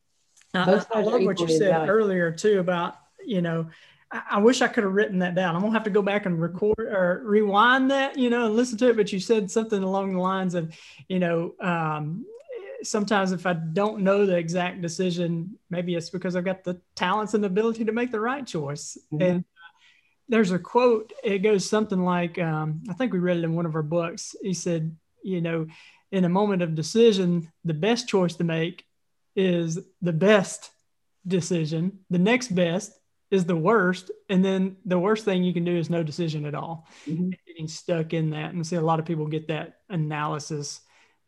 [0.54, 1.90] I, I love what you said value.
[1.90, 3.68] earlier too about, you know,
[4.10, 5.54] I, I wish I could have written that down.
[5.54, 8.78] I'm gonna have to go back and record or rewind that, you know, and listen
[8.78, 8.96] to it.
[8.96, 10.74] But you said something along the lines of,
[11.08, 12.24] you know, um,
[12.82, 17.34] sometimes if I don't know the exact decision, maybe it's because I've got the talents
[17.34, 18.96] and ability to make the right choice.
[19.12, 19.22] Mm-hmm.
[19.22, 19.72] And uh,
[20.28, 23.66] there's a quote, it goes something like, um, I think we read it in one
[23.66, 24.36] of our books.
[24.42, 25.66] He said, you know,
[26.12, 28.84] in a moment of decision, the best choice to make
[29.36, 30.70] is the best
[31.26, 32.00] decision.
[32.10, 32.92] The next best
[33.30, 34.10] is the worst.
[34.30, 36.88] And then the worst thing you can do is no decision at all.
[37.06, 37.30] Mm-hmm.
[37.46, 38.52] Getting stuck in that.
[38.52, 40.80] And see a lot of people get that analysis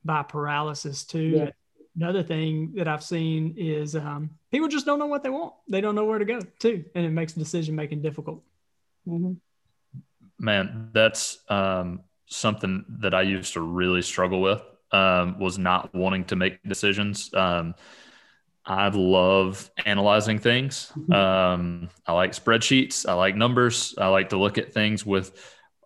[0.05, 1.19] by paralysis too.
[1.21, 1.51] Yeah.
[1.97, 5.55] Another thing that I've seen is um, people just don't know what they want.
[5.69, 8.43] They don't know where to go too, and it makes decision making difficult.
[9.07, 9.33] Mm-hmm.
[10.39, 14.63] Man, that's um, something that I used to really struggle with.
[14.93, 17.33] Um, was not wanting to make decisions.
[17.33, 17.77] Um,
[18.65, 20.93] I love analyzing things.
[20.97, 21.13] Mm-hmm.
[21.13, 23.09] Um, I like spreadsheets.
[23.09, 23.95] I like numbers.
[23.99, 25.33] I like to look at things with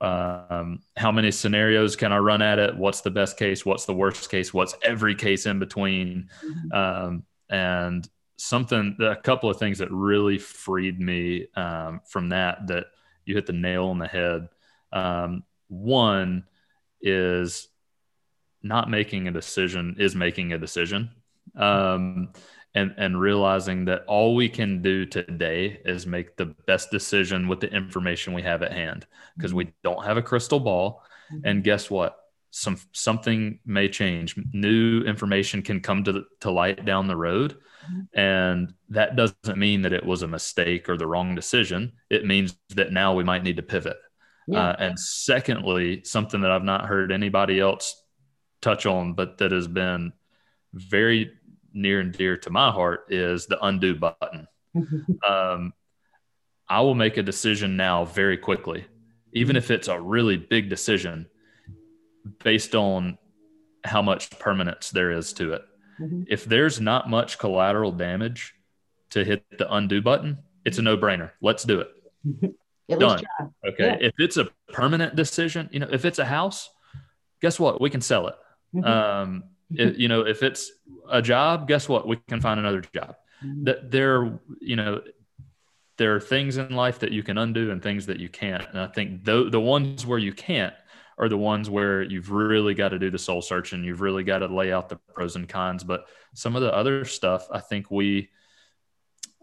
[0.05, 2.77] um, how many scenarios can I run at it?
[2.77, 3.65] What's the best case?
[3.65, 4.53] What's the worst case?
[4.53, 6.29] What's every case in between?
[6.45, 6.73] Mm-hmm.
[6.73, 12.87] Um, and something, a couple of things that really freed me um, from that, that
[13.25, 14.49] you hit the nail on the head.
[14.93, 16.45] Um, one
[17.01, 17.69] is
[18.63, 21.11] not making a decision is making a decision.
[22.75, 27.61] And and realizing that all we can do today is make the best decision with
[27.61, 29.07] the information we have at hand
[29.37, 31.03] because we don't have a crystal ball.
[31.33, 31.47] Mm-hmm.
[31.47, 32.19] and guess what?
[32.51, 34.37] Some something may change.
[34.53, 37.57] New information can come to to light down the road.
[37.85, 38.19] Mm-hmm.
[38.19, 41.93] and that doesn't mean that it was a mistake or the wrong decision.
[42.09, 43.99] It means that now we might need to pivot.
[44.47, 44.69] Yeah.
[44.71, 48.03] uh, and secondly something that i've not heard anybody else
[48.61, 50.13] touch on but that has been
[50.75, 51.33] very
[51.75, 54.47] near and dear to my heart is the undo button.
[55.29, 55.73] um,
[56.69, 58.87] I will make a decision now very quickly,
[59.33, 61.27] even if it's a really big decision
[62.43, 63.19] based on
[63.85, 65.63] how much permanence there is to it.
[66.01, 66.23] Mm-hmm.
[66.29, 68.55] If there's not much collateral damage
[69.11, 71.33] to hit the undo button, it's a no brainer.
[71.43, 71.89] Let's do it.
[72.99, 73.23] Done.
[73.67, 73.87] Okay.
[73.87, 73.97] Yeah.
[74.01, 76.71] If it's a permanent decision, you know, if it's a house,
[77.41, 77.81] guess what?
[77.81, 78.35] We can sell it.
[78.75, 78.85] Mm-hmm.
[78.85, 80.71] Um, it, you know, if it's
[81.11, 82.07] a job, guess what?
[82.07, 83.17] We can find another job.
[83.45, 83.65] Mm-hmm.
[83.65, 85.03] That there, you know,
[85.97, 88.65] there are things in life that you can undo and things that you can't.
[88.71, 90.75] And I think the the ones where you can't
[91.19, 94.25] are the ones where you've really got to do the soul search and you've really
[94.25, 95.85] got to lay out the pros and cons.
[95.85, 98.31] But some of the other stuff, I think we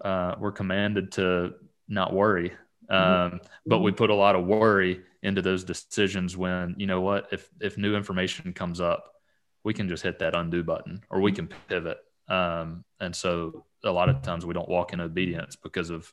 [0.03, 1.53] uh, we're commanded to
[1.87, 2.51] not worry.
[2.89, 3.35] Mm-hmm.
[3.35, 7.27] Um, but we put a lot of worry into those decisions when you know what
[7.31, 9.13] if if new information comes up
[9.63, 11.97] we can just hit that undo button or we can pivot.
[12.27, 16.11] Um, and so a lot of times we don't walk in obedience because of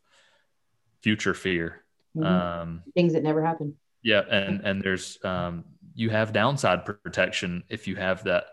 [1.03, 1.85] future fear.
[2.17, 2.27] Mm-hmm.
[2.27, 3.77] Um, Things that never happen.
[4.03, 4.23] Yeah.
[4.31, 8.47] And, and there's, um, you have downside protection if you have that,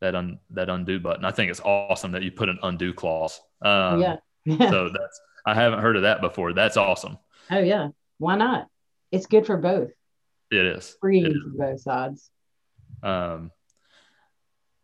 [0.00, 1.24] that un, that undo button.
[1.24, 3.40] I think it's awesome that you put an undo clause.
[3.62, 4.16] Um, yeah.
[4.58, 6.52] so that's, I haven't heard of that before.
[6.52, 7.18] That's awesome.
[7.50, 7.88] Oh yeah.
[8.18, 8.68] Why not?
[9.10, 9.90] It's good for both.
[10.50, 10.96] It is.
[11.00, 12.30] Freeing for both sides.
[13.02, 13.50] Um,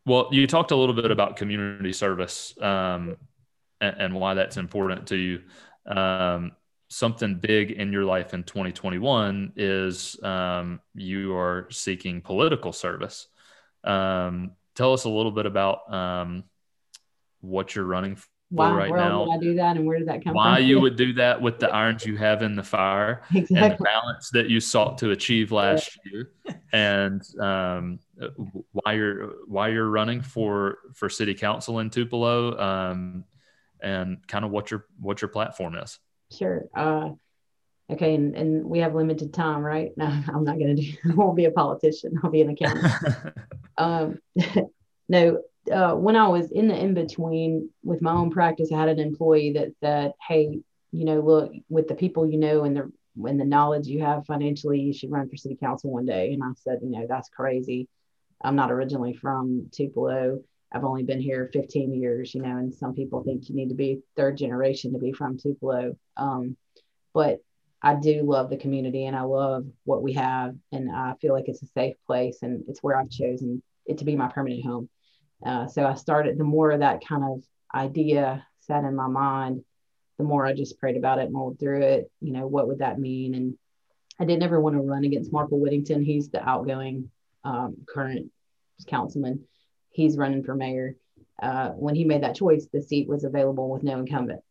[0.07, 3.17] well, you talked a little bit about community service um,
[3.81, 5.41] and, and, why that's important to you.
[5.87, 6.53] Um,
[6.89, 13.29] something big in your life in 2021 is um, you are seeking political service.
[13.85, 16.45] Um, tell us a little bit about um,
[17.41, 18.17] what you're running
[18.51, 19.27] why right now.
[19.27, 20.53] Would I do that, and where did that come why from?
[20.55, 23.57] Why you would do that with the irons you have in the fire, exactly.
[23.57, 26.33] and the balance that you sought to achieve last year,
[26.73, 28.01] and um,
[28.73, 33.25] why you're why you're running for for city council in Tupelo, um,
[33.83, 35.99] and kind of what your what your platform is.
[36.31, 36.67] Sure.
[36.75, 37.11] Uh,
[37.91, 39.93] okay, and, and we have limited time, right?
[39.97, 40.93] No, I'm not going to do.
[41.11, 42.19] I won't be a politician.
[42.23, 43.35] I'll be an accountant.
[43.79, 44.19] um,
[45.09, 48.89] no, uh, when I was in the in between with my own practice, I had
[48.89, 50.61] an employee that said, "Hey,
[50.93, 52.93] you know, look with the people you know and the
[53.27, 56.43] and the knowledge you have financially, you should run for city council one day." And
[56.43, 57.89] I said, "You know, that's crazy.
[58.43, 60.41] I'm not originally from Tupelo.
[60.73, 63.75] I've only been here 15 years, you know, and some people think you need to
[63.75, 65.97] be third generation to be from Tupelo.
[66.17, 66.57] Um,
[67.13, 67.41] but
[67.83, 71.49] I do love the community and I love what we have, and I feel like
[71.49, 74.89] it's a safe place and it's where I've chosen it to be my permanent home."
[75.45, 77.43] Uh, so I started, the more that kind of
[77.75, 79.65] idea sat in my mind,
[80.19, 82.11] the more I just prayed about it, mulled through it.
[82.21, 83.35] You know, what would that mean?
[83.35, 83.59] And
[84.19, 86.03] I didn't ever want to run against Markel Whittington.
[86.03, 87.11] He's the outgoing
[87.45, 88.31] um, current
[88.87, 89.45] councilman.
[89.91, 90.97] He's running for mayor.
[91.43, 94.43] Uh, when he made that choice, the seat was available with no incumbent.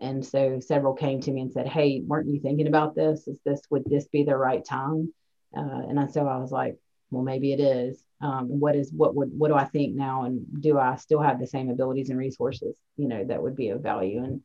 [0.00, 3.28] And so several came to me and said, Hey, weren't you thinking about this?
[3.28, 5.12] Is this, would this be the right time?
[5.56, 6.76] Uh, and so I was like,
[7.10, 10.46] well, maybe it is um, what is what would what do I think now, and
[10.60, 13.82] do I still have the same abilities and resources, you know, that would be of
[13.82, 14.24] value?
[14.24, 14.40] And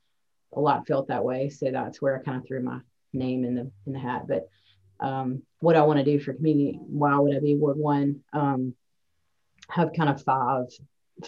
[0.54, 2.80] a lot felt that way, so that's where I kind of threw my
[3.14, 4.28] name in the in the hat.
[4.28, 4.50] But
[5.00, 8.22] um, what I want to do for community, why would I be Ward One?
[8.34, 8.76] Um,
[9.70, 10.66] have kind of five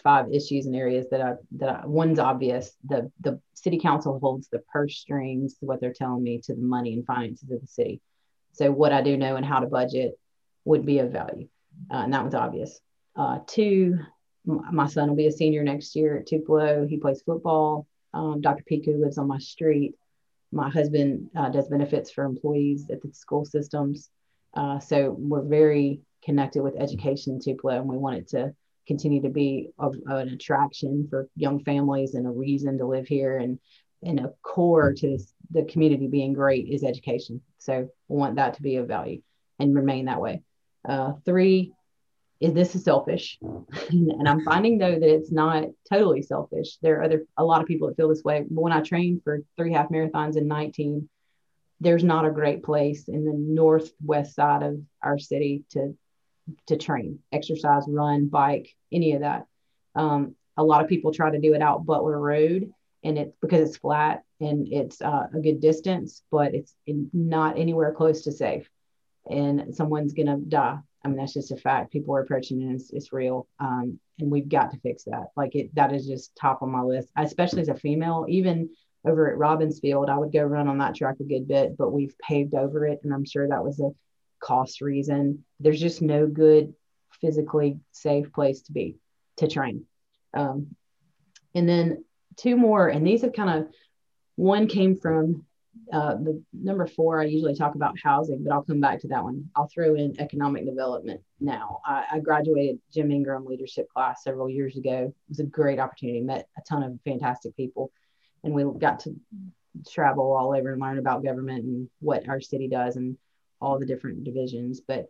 [0.03, 2.71] five issues and areas that I that I, one's obvious.
[2.87, 6.93] The the city council holds the purse strings, what they're telling me, to the money
[6.93, 8.01] and finances of the city.
[8.53, 10.17] So what I do know and how to budget
[10.65, 11.47] would be of value
[11.89, 12.79] uh, and that was obvious.
[13.15, 13.97] Uh, two,
[14.45, 16.87] my son will be a senior next year at Tupelo.
[16.87, 17.87] He plays football.
[18.13, 18.63] Um, Dr.
[18.63, 19.95] Picou lives on my street.
[20.51, 24.09] My husband uh, does benefits for employees at the school systems.
[24.53, 28.53] Uh, so we're very connected with education in Tupelo, and we want it to
[28.87, 33.37] continue to be a, an attraction for young families and a reason to live here.
[33.37, 33.59] And,
[34.03, 37.41] and a core to this, the community being great is education.
[37.57, 39.21] So we want that to be a value
[39.59, 40.41] and remain that way.
[40.87, 41.73] Uh, three,
[42.41, 43.37] is this is selfish.
[43.89, 46.77] And i'm finding though that it's not totally selfish.
[46.81, 48.43] There are other a lot of people that feel this way.
[48.49, 51.07] But when i trained for three half marathons in 19
[51.79, 55.95] there's not a great place in the northwest side of our city to
[56.67, 59.45] to train exercise run bike any of that.
[59.95, 62.71] Um, a lot of people try to do it out butler road
[63.03, 66.73] and it's because it's flat and it's uh, a good distance but it's
[67.13, 68.67] not anywhere close to safe.
[69.29, 71.91] And someone's gonna die I mean, that's just a fact.
[71.91, 72.73] People are approaching it.
[72.75, 73.47] It's, it's real.
[73.59, 75.27] Um, and we've got to fix that.
[75.35, 78.69] Like it, that is just top on my list, especially as a female, even
[79.03, 81.91] over at Robbins Field, I would go run on that track a good bit, but
[81.91, 82.99] we've paved over it.
[83.03, 83.89] And I'm sure that was a
[84.39, 85.43] cost reason.
[85.59, 86.73] There's just no good
[87.19, 88.97] physically safe place to be
[89.37, 89.85] to train.
[90.35, 90.75] Um,
[91.55, 92.05] and then
[92.37, 93.71] two more, and these have kind of,
[94.35, 95.45] one came from
[95.91, 99.23] uh, the number four, I usually talk about housing, but I'll come back to that
[99.23, 99.49] one.
[99.55, 101.79] I'll throw in economic development now.
[101.85, 105.13] I, I, graduated Jim Ingram leadership class several years ago.
[105.13, 107.91] It was a great opportunity, met a ton of fantastic people,
[108.43, 109.15] and we got to
[109.89, 113.17] travel all over and learn about government and what our city does and
[113.61, 114.81] all the different divisions.
[114.81, 115.09] But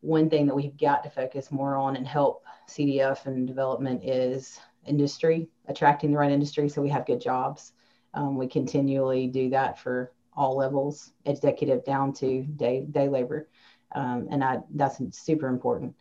[0.00, 4.58] one thing that we've got to focus more on and help CDF and development is
[4.86, 7.72] industry, attracting the right industry so we have good jobs
[8.14, 13.48] um, we continually do that for all levels, executive down to day day labor,
[13.92, 15.94] um, and I, that's super important.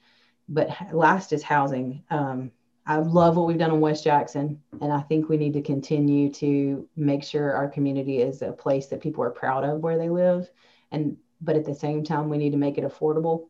[0.48, 2.04] But last is housing.
[2.10, 2.52] Um,
[2.86, 6.32] I love what we've done in West Jackson, and I think we need to continue
[6.34, 10.10] to make sure our community is a place that people are proud of where they
[10.10, 10.50] live,
[10.92, 13.48] and but at the same time we need to make it affordable.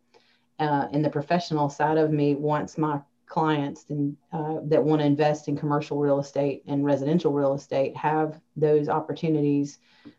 [0.60, 5.06] Uh, and the professional side of me wants my clients and uh, that want to
[5.06, 9.78] invest in commercial real estate and residential real estate have those opportunities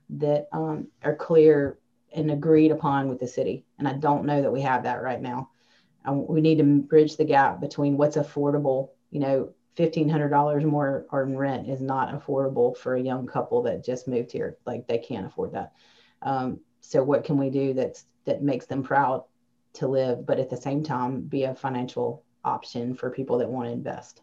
[0.09, 1.79] that um, are clear
[2.15, 3.65] and agreed upon with the city.
[3.79, 5.51] And I don't know that we have that right now.
[6.05, 8.91] Um, we need to bridge the gap between what's affordable.
[9.11, 13.63] You know, fifteen hundred dollars more in rent is not affordable for a young couple
[13.63, 14.57] that just moved here.
[14.65, 15.73] Like they can't afford that.
[16.23, 19.25] Um, so what can we do that's that makes them proud
[19.75, 23.69] to live, but at the same time be a financial option for people that want
[23.69, 24.23] to invest.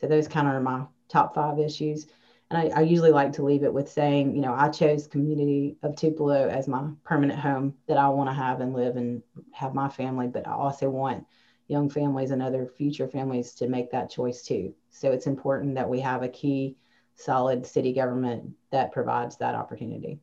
[0.00, 2.06] So those kind of are my top five issues.
[2.50, 5.76] And I, I, usually like to leave it with saying, you know, I chose community
[5.82, 9.74] of Tupelo as my permanent home that I want to have and live and have
[9.74, 11.24] my family, but I also want
[11.68, 14.74] young families and other future families to make that choice too.
[14.90, 16.76] So it's important that we have a key,
[17.14, 20.20] solid city government that provides that opportunity.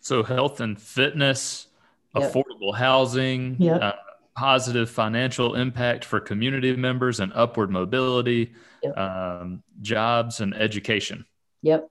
[0.00, 1.68] So health and fitness,
[2.14, 2.32] yep.
[2.32, 3.82] affordable housing, yep.
[3.82, 3.92] Uh,
[4.36, 8.96] positive financial impact for community members and upward mobility, yep.
[8.98, 11.24] um, jobs, and education.
[11.62, 11.88] Yep.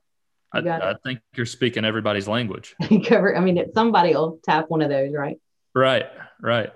[0.53, 2.75] I, I, think you're speaking everybody's language.
[3.08, 3.36] Cover.
[3.36, 5.38] I mean, somebody will tap one of those, right?
[5.73, 6.06] Right.
[6.39, 6.69] Right.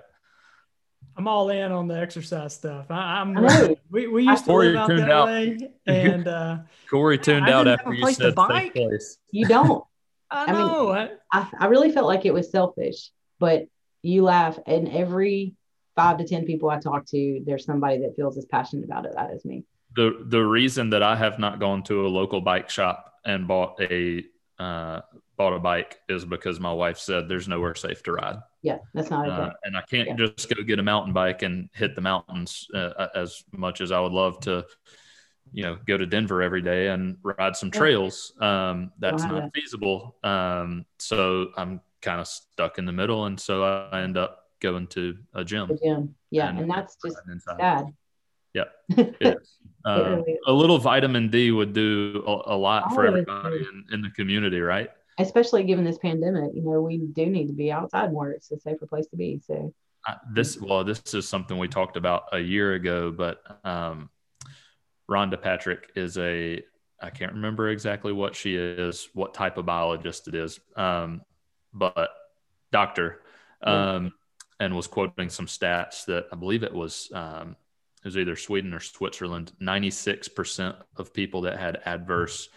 [1.16, 2.86] I'm all in on the exercise stuff.
[2.90, 3.34] I, am
[3.90, 5.26] we, we used to Corey live out that out.
[5.26, 9.18] way, and uh, Corey tuned out after you said safe place.
[9.32, 9.82] You don't.
[10.30, 10.90] I know.
[10.90, 13.66] I, mean, I, I really felt like it was selfish, but
[14.02, 15.54] you laugh, and every
[15.98, 19.12] five to 10 people I talk to, there's somebody that feels as passionate about it.
[19.16, 19.64] That is me.
[19.96, 23.80] The, the reason that I have not gone to a local bike shop and bought
[23.82, 24.24] a,
[24.60, 25.00] uh,
[25.36, 28.36] bought a bike is because my wife said there's nowhere safe to ride.
[28.62, 30.14] Yeah, that's not uh, and I can't yeah.
[30.14, 33.98] just go get a mountain bike and hit the mountains uh, as much as I
[33.98, 34.66] would love to,
[35.52, 38.32] you know, go to Denver every day and ride some trails.
[38.40, 40.16] Um, that's not feasible.
[40.22, 44.86] Um, so I'm kind of stuck in the middle, and so I end up going
[44.88, 45.70] to a gym.
[45.70, 46.14] A gym.
[46.30, 46.48] Yeah.
[46.48, 47.16] And, and that's just
[47.58, 47.86] sad.
[48.54, 48.64] Yeah.
[49.84, 54.02] uh, a little vitamin D would do a, a lot All for everybody in, in
[54.02, 54.90] the community, right?
[55.18, 58.30] Especially given this pandemic, you know, we do need to be outside more.
[58.30, 59.40] It's a safer place to be.
[59.44, 59.74] So,
[60.06, 64.10] uh, this, well, this is something we talked about a year ago, but um,
[65.10, 66.62] Rhonda Patrick is a,
[67.00, 71.22] I can't remember exactly what she is, what type of biologist it is, um,
[71.72, 72.10] but
[72.70, 73.20] doctor.
[73.62, 74.12] Um,
[74.60, 77.56] and was quoting some stats that I believe it was um,
[78.02, 79.52] it was either Sweden or Switzerland.
[79.60, 82.48] Ninety six percent of people that had adverse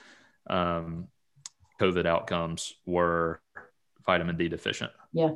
[0.49, 1.07] um,
[1.79, 3.41] COVID outcomes were
[4.05, 4.91] vitamin D deficient.
[5.13, 5.31] Yeah,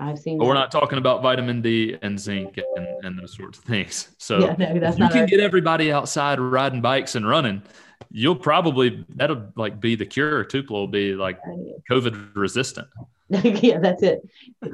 [0.00, 0.38] I've seen.
[0.38, 4.08] But we're not talking about vitamin D and zinc and, and those sorts of things.
[4.18, 7.26] So Yeah, no, that's if you not can our- get everybody outside riding bikes and
[7.28, 7.62] running,
[8.10, 10.44] you'll probably that'll like be the cure.
[10.44, 11.38] Tupelo will be like
[11.90, 12.88] COVID resistant.
[13.28, 14.28] yeah, that's it.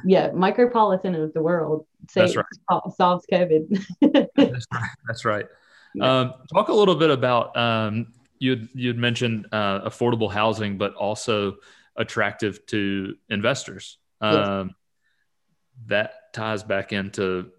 [0.06, 2.82] Yeah, micropolitan of the world That's say, right.
[2.96, 3.84] solves COVID.
[4.34, 4.90] That's right.
[5.06, 5.46] That's right.
[5.94, 6.20] Yeah.
[6.20, 8.06] Um, talk a little bit about um,
[8.38, 11.56] you'd you'd mentioned uh, affordable housing, but also
[11.96, 13.98] attractive to investors.
[14.22, 14.68] Yes.
[15.86, 17.50] That ties back into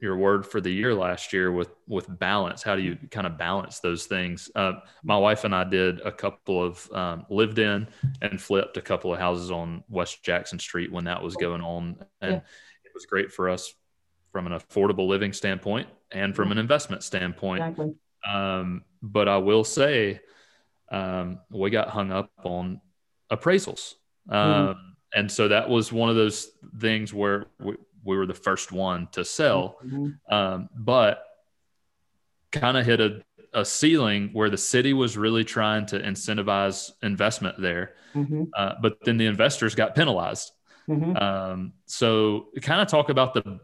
[0.00, 2.62] your word for the year last year with with balance.
[2.62, 4.50] How do you kind of balance those things?
[4.54, 7.88] Uh, my wife and I did a couple of um, lived in
[8.22, 11.96] and flipped a couple of houses on West Jackson Street when that was going on,
[12.20, 12.40] and Yeah.
[12.84, 13.72] it was great for us
[14.32, 17.62] from an affordable living standpoint and from an investment standpoint.
[17.62, 17.94] exactly.
[18.28, 20.20] Um, but I will say,
[20.90, 22.80] um, we got hung up on
[23.30, 23.94] appraisals.
[24.28, 26.50] Um, And so that was one of those
[26.80, 30.18] things where we, we were the first one to sell, Mhm.
[30.30, 31.24] um, but
[32.52, 37.60] kind of hit a, a ceiling where the city was really trying to incentivize investment
[37.60, 37.94] there.
[38.14, 38.48] Mhm.
[38.56, 40.52] Uh, but then the investors got penalized.
[40.88, 41.20] Mhm.
[41.20, 43.60] Um, so kind of talk about the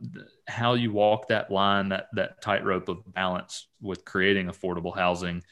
[0.48, 5.42] how you walk that line, that that tightrope of balance with creating affordable housing,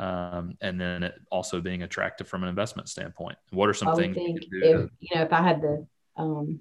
[0.00, 3.36] um, and then it also being attractive from an investment standpoint.
[3.50, 4.60] What are some I things you think do?
[4.62, 5.86] if you know if I had the
[6.16, 6.60] um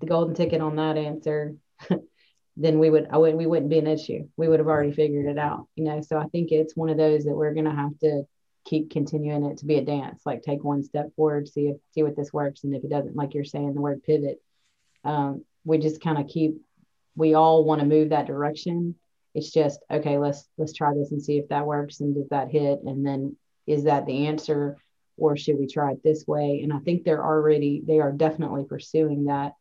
[0.00, 1.54] the golden ticket on that answer,
[2.56, 4.26] then we would I would we wouldn't be an issue.
[4.38, 5.66] We would have already figured it out.
[5.76, 8.22] You know, so I think it's one of those that we're gonna have to
[8.64, 10.22] keep continuing it to be a dance.
[10.24, 13.16] Like take one step forward, see if see what this works, and if it doesn't,
[13.16, 14.40] like you're saying, the word pivot.
[15.04, 16.54] Um, we just kind of keep.
[17.16, 18.94] We all want to move that direction.
[19.34, 20.18] It's just okay.
[20.18, 23.36] Let's let's try this and see if that works and does that hit, and then
[23.66, 24.76] is that the answer
[25.16, 26.60] or should we try it this way?
[26.62, 29.54] And I think they're already, they are definitely pursuing that.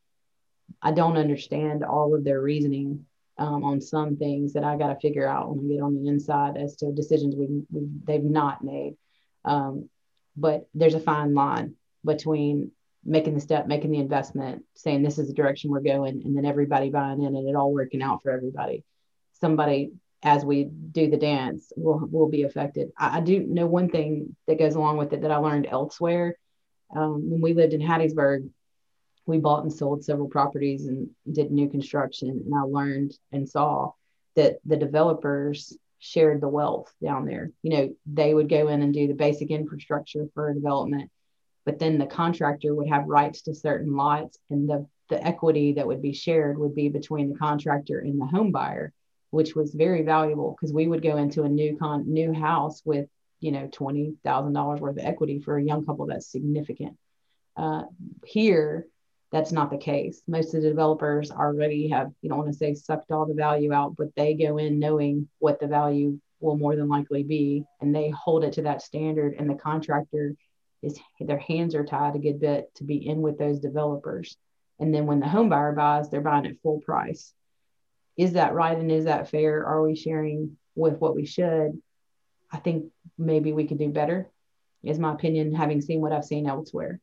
[0.82, 3.06] I don't understand all of their reasoning
[3.38, 6.10] um, on some things that I got to figure out when I get on the
[6.10, 8.96] inside as to decisions we, we they've not made.
[9.44, 9.90] Um,
[10.38, 12.72] but there's a fine line between
[13.04, 16.46] making the step, making the investment, saying this is the direction we're going, and then
[16.46, 18.84] everybody buying in and it all working out for everybody.
[19.42, 19.92] Somebody
[20.24, 22.92] as we do the dance will will be affected.
[22.98, 26.38] I, I do know one thing that goes along with it that I learned elsewhere.
[26.96, 28.50] Um, when we lived in Hattiesburg,
[29.26, 33.92] we bought and sold several properties and did new construction, and I learned and saw
[34.36, 37.52] that the developers shared the wealth down there.
[37.62, 41.12] You know, they would go in and do the basic infrastructure for a development,
[41.66, 45.88] but then the contractor would have rights to certain lots, and the the equity that
[45.88, 48.94] would be shared would be between the contractor and the home buyer
[49.32, 53.08] which was very valuable because we would go into a new con new house with
[53.40, 56.06] you know twenty thousand dollars worth of equity for a young couple.
[56.06, 56.98] That's significant.
[57.58, 57.84] Uh,
[58.26, 58.86] here,
[59.32, 60.22] that's not the case.
[60.28, 63.74] Most of the developers already have you don't want to say sucked all the value
[63.74, 67.96] out, but they go in knowing what the value will more than likely be, and
[67.96, 69.36] they hold it to that standard.
[69.38, 70.36] And the contractor
[70.82, 74.36] is their hands are tied a good bit to be in with those developers.
[74.80, 77.34] And then when the home buyer buys, they're buying at full price
[78.18, 79.66] is that right and is that fair?
[79.66, 81.82] Are we sharing with what we should?
[82.52, 84.30] I think maybe we could do better
[84.84, 87.00] is my opinion having seen what i've seen elsewhere.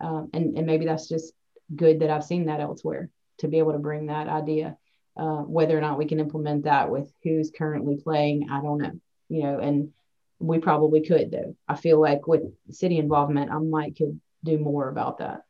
[0.00, 1.34] Um, and, and maybe that's just
[1.74, 4.76] good that i've seen that elsewhere to be able to bring that idea
[5.16, 8.98] uh, whether or not we can implement that with who's currently playing i don't know
[9.28, 9.92] you know and
[10.38, 11.56] we probably could though.
[11.68, 15.42] I feel like with city involvement i might could do more about that.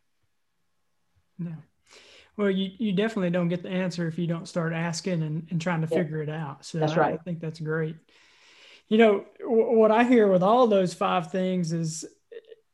[1.38, 1.54] Yeah.
[2.38, 5.60] Well, you, you definitely don't get the answer if you don't start asking and, and
[5.60, 6.04] trying to Yeah.
[6.04, 6.64] figure it out.
[6.64, 7.96] So That's I, I think that's great.
[8.88, 12.06] You know, w- what I hear with all those five things is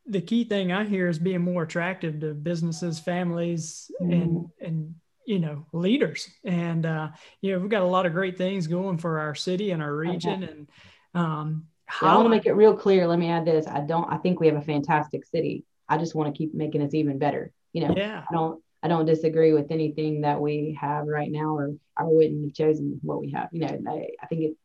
[0.07, 4.65] the key thing I hear is being more attractive to businesses, families, and, Mm-hmm.
[4.67, 4.95] and,
[5.27, 6.29] you know, leaders.
[6.45, 7.09] And, uh,
[7.41, 9.95] you know, we've got a lot of great things going for our city and our
[9.97, 10.43] region.
[10.43, 10.69] And,
[11.15, 11.65] um,
[12.03, 13.07] Yeah, I want to make it real clear.
[13.07, 13.67] Let me add this.
[13.67, 15.65] I don't, I think we have a fantastic city.
[15.89, 17.51] I just want to keep making us even better.
[17.73, 18.25] You know, yeah.
[18.29, 22.45] I don't, I don't disagree with anything that we have right now, or I wouldn't
[22.45, 23.49] have chosen what we have.
[23.51, 24.57] You know, I, I think it,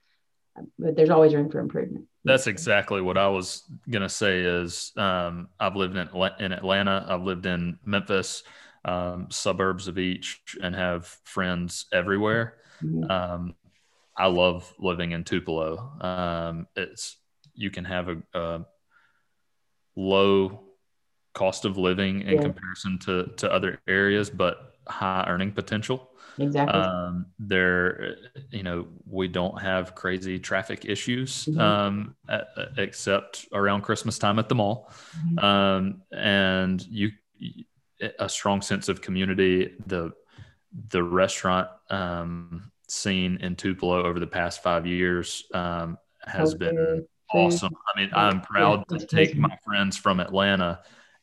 [0.77, 2.05] but there's always room for improvement.
[2.25, 4.41] That's exactly what I was gonna say.
[4.41, 6.09] Is um, I've lived in
[6.39, 8.43] in Atlanta, I've lived in Memphis,
[8.83, 12.57] um, suburbs of each, and have friends everywhere.
[12.83, 13.09] Mhm.
[13.09, 13.55] Um,
[14.17, 15.93] I love living in Tupelo.
[16.01, 17.15] Um, it's
[17.53, 18.65] you can have a, a
[19.95, 20.68] low
[21.33, 22.41] cost of living in Yeah.
[22.41, 26.09] comparison to to other areas, but high earning potential.
[26.37, 26.79] Exactly.
[26.81, 28.15] Um, there,
[28.49, 31.59] you know, we don't have crazy traffic issues Mhm.
[31.59, 34.89] um, a- a- except around Christmas time at the mall.
[35.17, 35.43] Mhm.
[35.43, 37.11] Um, and you,
[38.19, 39.75] a strong sense of community.
[39.87, 40.11] The
[40.89, 46.65] the restaurant um, scene in Tupelo over the past five years um, has okay.
[46.69, 47.73] been awesome.
[47.95, 50.79] I mean, I'm proud to take my friends from Atlanta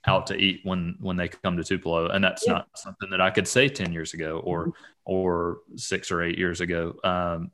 [0.06, 2.54] out to eat when when they come to Tupelo, and that's yeah.
[2.54, 4.70] not something that I could say ten years ago or mm-hmm.
[5.04, 6.94] or six or eight years ago.
[7.04, 7.50] Um,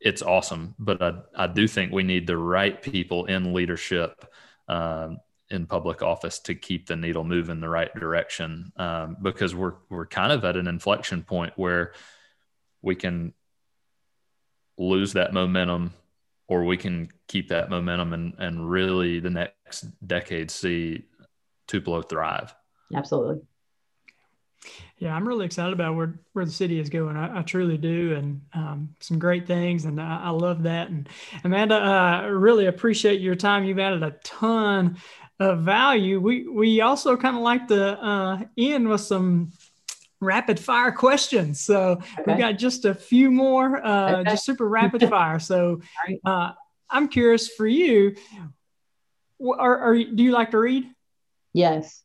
[0.00, 4.24] it's awesome, but I I do think we need the right people in leadership.
[4.68, 5.18] Um,
[5.50, 10.06] in public office to keep the needle moving the right direction um, because we're we're
[10.06, 11.92] kind of at an inflection point where
[12.80, 13.34] we can
[14.78, 15.92] lose that momentum
[16.48, 21.04] or we can keep that momentum and, and really the next decade see
[21.72, 22.54] Tupelo thrive.
[22.94, 23.40] Absolutely.
[24.98, 27.16] Yeah, I'm really excited about where, where the city is going.
[27.16, 30.90] I, I truly do, and um, some great things, and I, I love that.
[30.90, 31.08] And
[31.42, 33.64] Amanda, I uh, really appreciate your time.
[33.64, 34.98] You've added a ton
[35.40, 36.20] of value.
[36.20, 39.52] We we also kind of like to uh, end with some
[40.20, 41.62] rapid fire questions.
[41.62, 42.22] So okay.
[42.26, 44.30] we've got just a few more, uh, okay.
[44.30, 45.40] just super rapid fire.
[45.40, 45.80] So
[46.24, 46.52] uh,
[46.90, 48.14] I'm curious for you,
[49.58, 50.84] are, are, do you like to read?
[51.52, 52.02] Yes.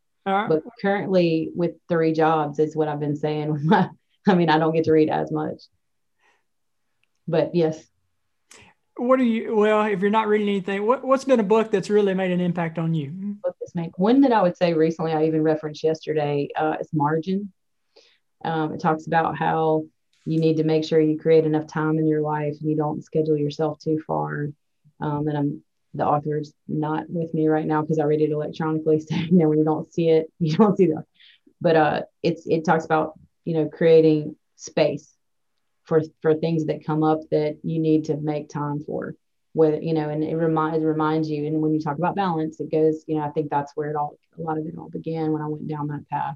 [0.49, 3.69] But currently with three jobs is what I've been saying.
[4.27, 5.61] I mean, I don't get to read as much,
[7.27, 7.81] but yes.
[8.97, 11.89] What are you, well, if you're not reading anything, what, what's been a book that's
[11.89, 13.11] really made an impact on you?
[13.11, 16.89] Book that's made, one that I would say recently, I even referenced yesterday, uh, is
[16.91, 17.53] Margin
[18.43, 19.85] um, it talks about how
[20.25, 23.03] you need to make sure you create enough time in your life and you don't
[23.03, 24.49] schedule yourself too far.
[24.99, 25.63] Um, and I'm
[25.97, 28.99] the author's not with me right now because I read it electronically.
[29.07, 31.05] So you know when you don't see it, you don't see that.
[31.59, 35.13] But uh, it's it talks about you know creating space
[35.83, 39.15] for for things that come up that you need to make time for.
[39.53, 41.45] Whether you know, and it reminds reminds you.
[41.47, 43.03] And when you talk about balance, it goes.
[43.07, 45.41] You know, I think that's where it all a lot of it all began when
[45.41, 46.35] I went down that path.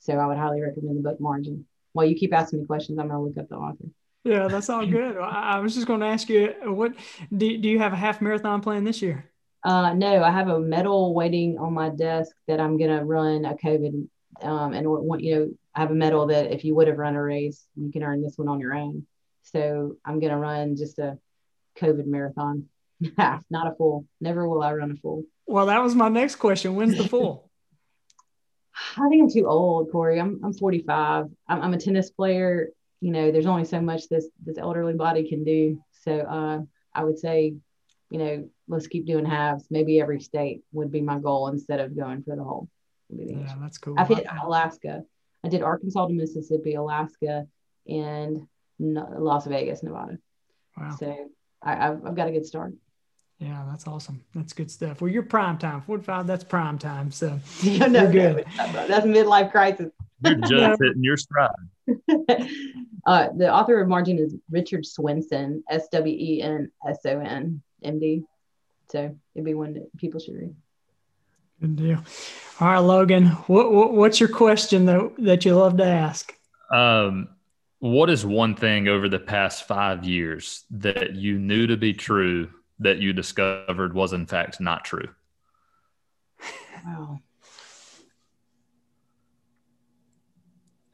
[0.00, 1.66] So I would highly recommend the book Margin.
[1.92, 3.86] While you keep asking me questions, I'm going to look up the author.
[4.26, 5.16] Yeah, that's all good.
[5.18, 6.94] I was just going to ask you, what
[7.34, 9.30] do, do you have a half marathon plan this year?
[9.62, 13.44] Uh, no, I have a medal waiting on my desk that I'm going to run
[13.44, 14.08] a COVID.
[14.42, 17.14] Um, and want you know, I have a medal that if you would have run
[17.14, 19.06] a race, you can earn this one on your own.
[19.42, 21.18] So I'm going to run just a
[21.78, 22.66] COVID marathon,
[23.16, 24.06] not a full.
[24.20, 25.22] Never will I run a full.
[25.46, 26.74] Well, that was my next question.
[26.74, 27.44] When's the full?
[28.98, 30.20] I think I'm too old, Corey.
[30.20, 31.26] I'm I'm 45.
[31.48, 32.70] I'm, I'm a tennis player.
[33.00, 35.80] You know, there's only so much this this elderly body can do.
[36.02, 36.60] So uh,
[36.94, 37.54] I would say,
[38.10, 39.66] you know, let's keep doing halves.
[39.70, 42.68] Maybe every state would be my goal instead of going for the whole.
[43.08, 43.94] Yeah, that's cool.
[43.98, 45.04] I've hit Alaska.
[45.44, 47.46] I did Arkansas to Mississippi, Alaska,
[47.86, 48.46] and
[48.78, 50.18] Las Vegas, Nevada.
[50.76, 50.96] Wow.
[50.98, 51.30] So
[51.62, 52.72] I, I've, I've got a good start.
[53.38, 54.24] Yeah, that's awesome.
[54.34, 55.00] That's good stuff.
[55.00, 57.10] Well, you're prime time, 45, that's prime time.
[57.10, 58.46] So yeah, no, good.
[58.56, 59.92] No, that's midlife crisis.
[60.24, 61.50] You're just hitting your stride.
[63.06, 67.62] uh, the author of Margin is Richard Swenson, S W E N S O N
[67.82, 68.24] M D.
[68.90, 70.54] So it'd be one that people should read.
[71.60, 72.04] Good deal.
[72.60, 76.34] All right, Logan, what, what what's your question that, that you love to ask?
[76.70, 77.28] Um,
[77.78, 82.50] what is one thing over the past five years that you knew to be true
[82.80, 85.08] that you discovered was in fact not true?
[86.84, 87.20] Wow.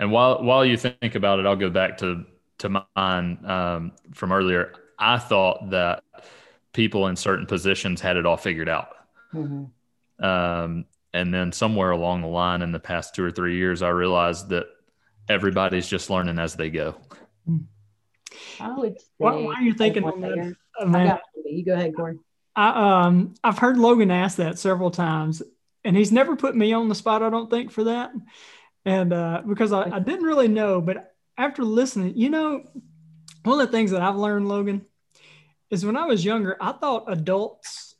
[0.02, 2.24] And while while you think about it, I'll go back to
[2.58, 4.72] to mine um, from earlier.
[4.98, 6.02] I thought that
[6.72, 8.96] people in certain positions had it all figured out.
[9.32, 10.24] Mm-hmm.
[10.24, 13.90] Um, and then somewhere along the line in the past two or three years, I
[13.90, 14.66] realized that
[15.28, 16.96] everybody's just learning as they go.
[18.58, 19.06] I would say.
[19.18, 21.20] Why, why are you thinking on that?
[21.44, 22.18] You go ahead, Corey.
[22.56, 25.44] I, um, I've heard Logan ask that several times,
[25.84, 27.22] and he's never put me on the spot.
[27.22, 28.10] I don't think for that,
[28.84, 32.64] and uh, because I, I didn't really know, but after listening, you know,
[33.44, 34.86] one of the things that I've learned, Logan,
[35.70, 37.94] is when I was younger, I thought adults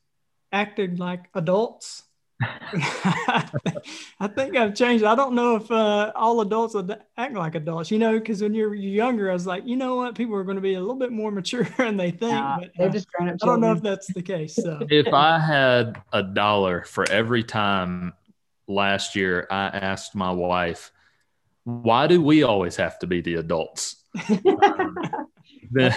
[0.53, 2.03] acted like adults
[2.75, 5.05] I think I've changed.
[5.05, 6.75] I don't know if uh, all adults
[7.17, 10.15] act like adults, you know, because when you're younger, I was like, you know what,
[10.15, 12.33] people are going to be a little bit more mature than they think.
[12.33, 13.37] but, they're uh, just grown up.
[13.43, 14.57] I don't know if that's the case.
[14.57, 14.87] So.
[14.91, 18.13] if I had a dollar for every time
[18.73, 20.93] last year I asked my wife,
[21.65, 24.05] why do we always have to be the adults?
[24.29, 24.97] um,
[25.71, 25.95] then,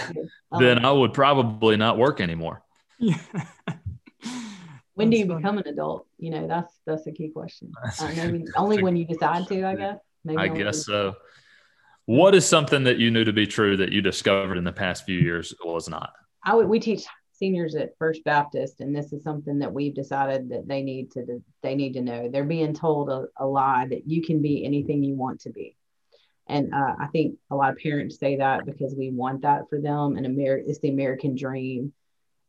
[0.58, 2.62] then I would probably not work anymore.
[2.98, 3.18] Yeah
[4.96, 6.06] when do you become an adult?
[6.18, 7.72] You know, that's that's a key question.
[8.00, 9.98] Uh, maybe only when you decide to, I guess.
[10.24, 11.14] Maybe I guess so.
[12.06, 15.04] What is something that you knew to be true that you discovered in the past
[15.04, 16.12] few years was not?
[16.42, 16.68] I would.
[16.68, 17.04] We teach
[17.38, 21.42] seniors at First Baptist, and this is something that we've decided that they need to
[21.62, 22.28] they need to know.
[22.28, 25.76] They're being told a, a lie that you can be anything you want to be,
[26.48, 29.80] and uh, I think a lot of parents say that because we want that for
[29.80, 31.92] them, and Amer- it's the American dream.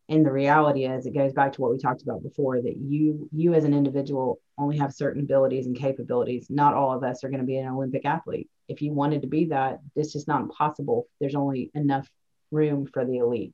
[0.10, 3.28] And the reality is, it goes back to what we talked about before that you
[3.34, 6.48] you as an individual only have certain abilities and capabilities.
[6.50, 8.50] Not all of us are going to be an Olympic athlete.
[8.70, 11.08] If you wanted to be that, it's just not possible.
[11.20, 12.10] There's only enough
[12.52, 13.54] room for the elite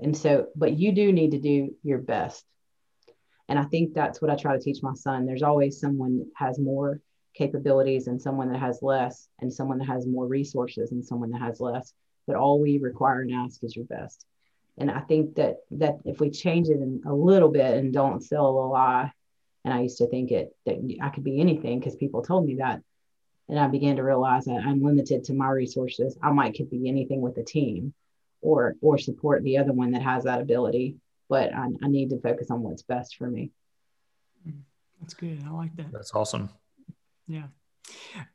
[0.00, 2.44] and so, but you do need to do your best.
[3.48, 5.26] And I think that's what I try to teach my son.
[5.26, 7.00] There's always someone that has more
[7.34, 11.42] capabilities and someone that has less, and someone that has more resources and someone that
[11.42, 11.92] has less.
[12.26, 14.24] But all we require and ask is your best.
[14.78, 18.24] And I think that that if we change it in a little bit and don't
[18.24, 19.12] sell a lie,
[19.64, 22.56] and I used to think it that I could be anything because people told me
[22.56, 22.80] that,
[23.48, 26.16] and I began to realize that I'm limited to my resources.
[26.22, 27.94] I might could be anything with a team,
[28.44, 30.96] or or support the other one that has that ability
[31.28, 33.50] but I, I need to focus on what's best for me.
[35.00, 35.42] That's good.
[35.46, 35.92] I like that.
[35.92, 36.50] That's awesome.
[37.26, 37.46] Yeah.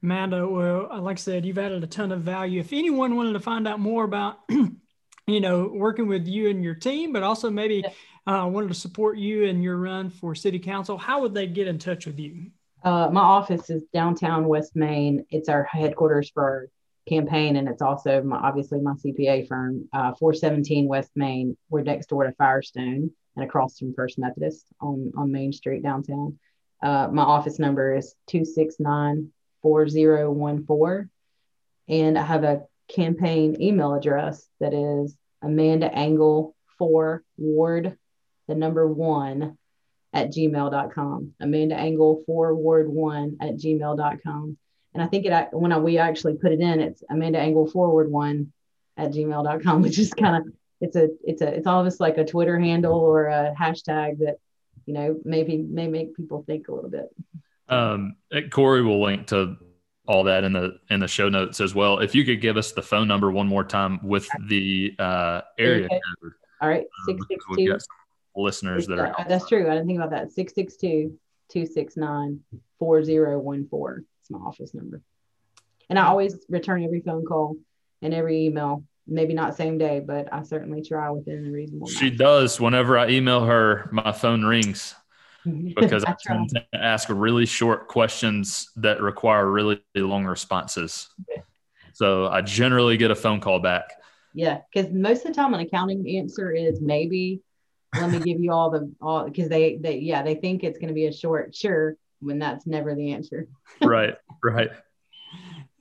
[0.04, 2.60] Amanda well like i said you've added a ton of value.
[2.60, 6.76] If anyone wanted to find out more about you know working with you and your
[6.76, 7.84] team but also maybe
[8.28, 8.44] yeah.
[8.44, 11.68] uh, wanted to support you in your run for city council how would they get
[11.68, 12.52] in touch with you?
[12.84, 15.26] Uh, my office is downtown west main.
[15.32, 16.70] It's our headquarters for
[17.10, 21.58] campaign, and it's also my, obviously my CPA firm, uh, 417 West Main.
[21.70, 26.38] We're next door to Firestone and across from First Methodist on, on Main Street downtown.
[26.82, 29.32] Uh, my office number is 269
[29.62, 31.10] 4014.
[31.90, 37.98] And I have a campaign email address that is Amanda Angle 4 Ward,
[38.48, 39.58] the number one
[40.14, 41.34] at gmail.com.
[41.40, 44.58] Amanda Angle 4 Ward 1 at gmail.com.
[44.94, 48.12] And I think it when I, we actually put it in, it's Amanda Angle Forward
[48.12, 48.52] one
[48.98, 52.60] at gmail.com, which is kind of it's a it's a it's almost like a Twitter
[52.60, 54.38] handle or a hashtag that
[54.86, 57.10] you know maybe may make people think a little bit.
[57.68, 58.16] Um,
[58.50, 59.58] Corey will link to
[60.08, 62.00] all that in the in the show notes as well.
[62.00, 65.86] If you could give us the phone number one more time with the uh, area
[65.86, 66.00] okay.
[66.22, 66.32] code.
[66.62, 67.78] All right, um, six six two.
[68.36, 69.68] Listeners that are that's true.
[69.68, 70.32] I didn't think about that.
[70.32, 71.18] 662
[71.50, 72.40] 269
[72.78, 75.02] 4014 my office number.
[75.90, 77.58] And I always return every phone call
[78.02, 78.84] and every email.
[79.08, 81.88] Maybe not same day, but I certainly try within a reasonable.
[81.88, 82.60] She does.
[82.60, 84.94] Whenever I email her, my phone rings
[85.76, 91.10] because I, I tend to ask really short questions that require really long responses.
[91.94, 93.92] So I generally get a phone call back.
[94.34, 97.42] Yeah, because most of the time an accounting answer is maybe.
[98.00, 100.90] Let me give you all the all because they they yeah they think it's going
[100.90, 103.48] to be a short sure when that's never the answer.
[103.82, 104.70] right, right.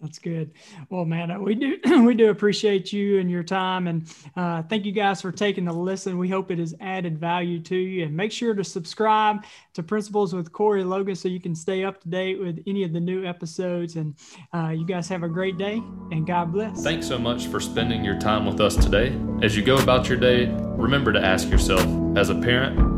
[0.00, 0.52] That's good.
[0.90, 4.92] Well, man, we do we do appreciate you and your time, and uh, thank you
[4.92, 6.18] guys for taking the listen.
[6.18, 10.34] We hope it has added value to you, and make sure to subscribe to Principles
[10.34, 13.24] with Corey Logan so you can stay up to date with any of the new
[13.24, 13.96] episodes.
[13.96, 14.14] And
[14.54, 15.82] uh, you guys have a great day,
[16.12, 16.82] and God bless.
[16.82, 19.18] Thanks so much for spending your time with us today.
[19.42, 21.84] As you go about your day, remember to ask yourself,
[22.16, 22.97] as a parent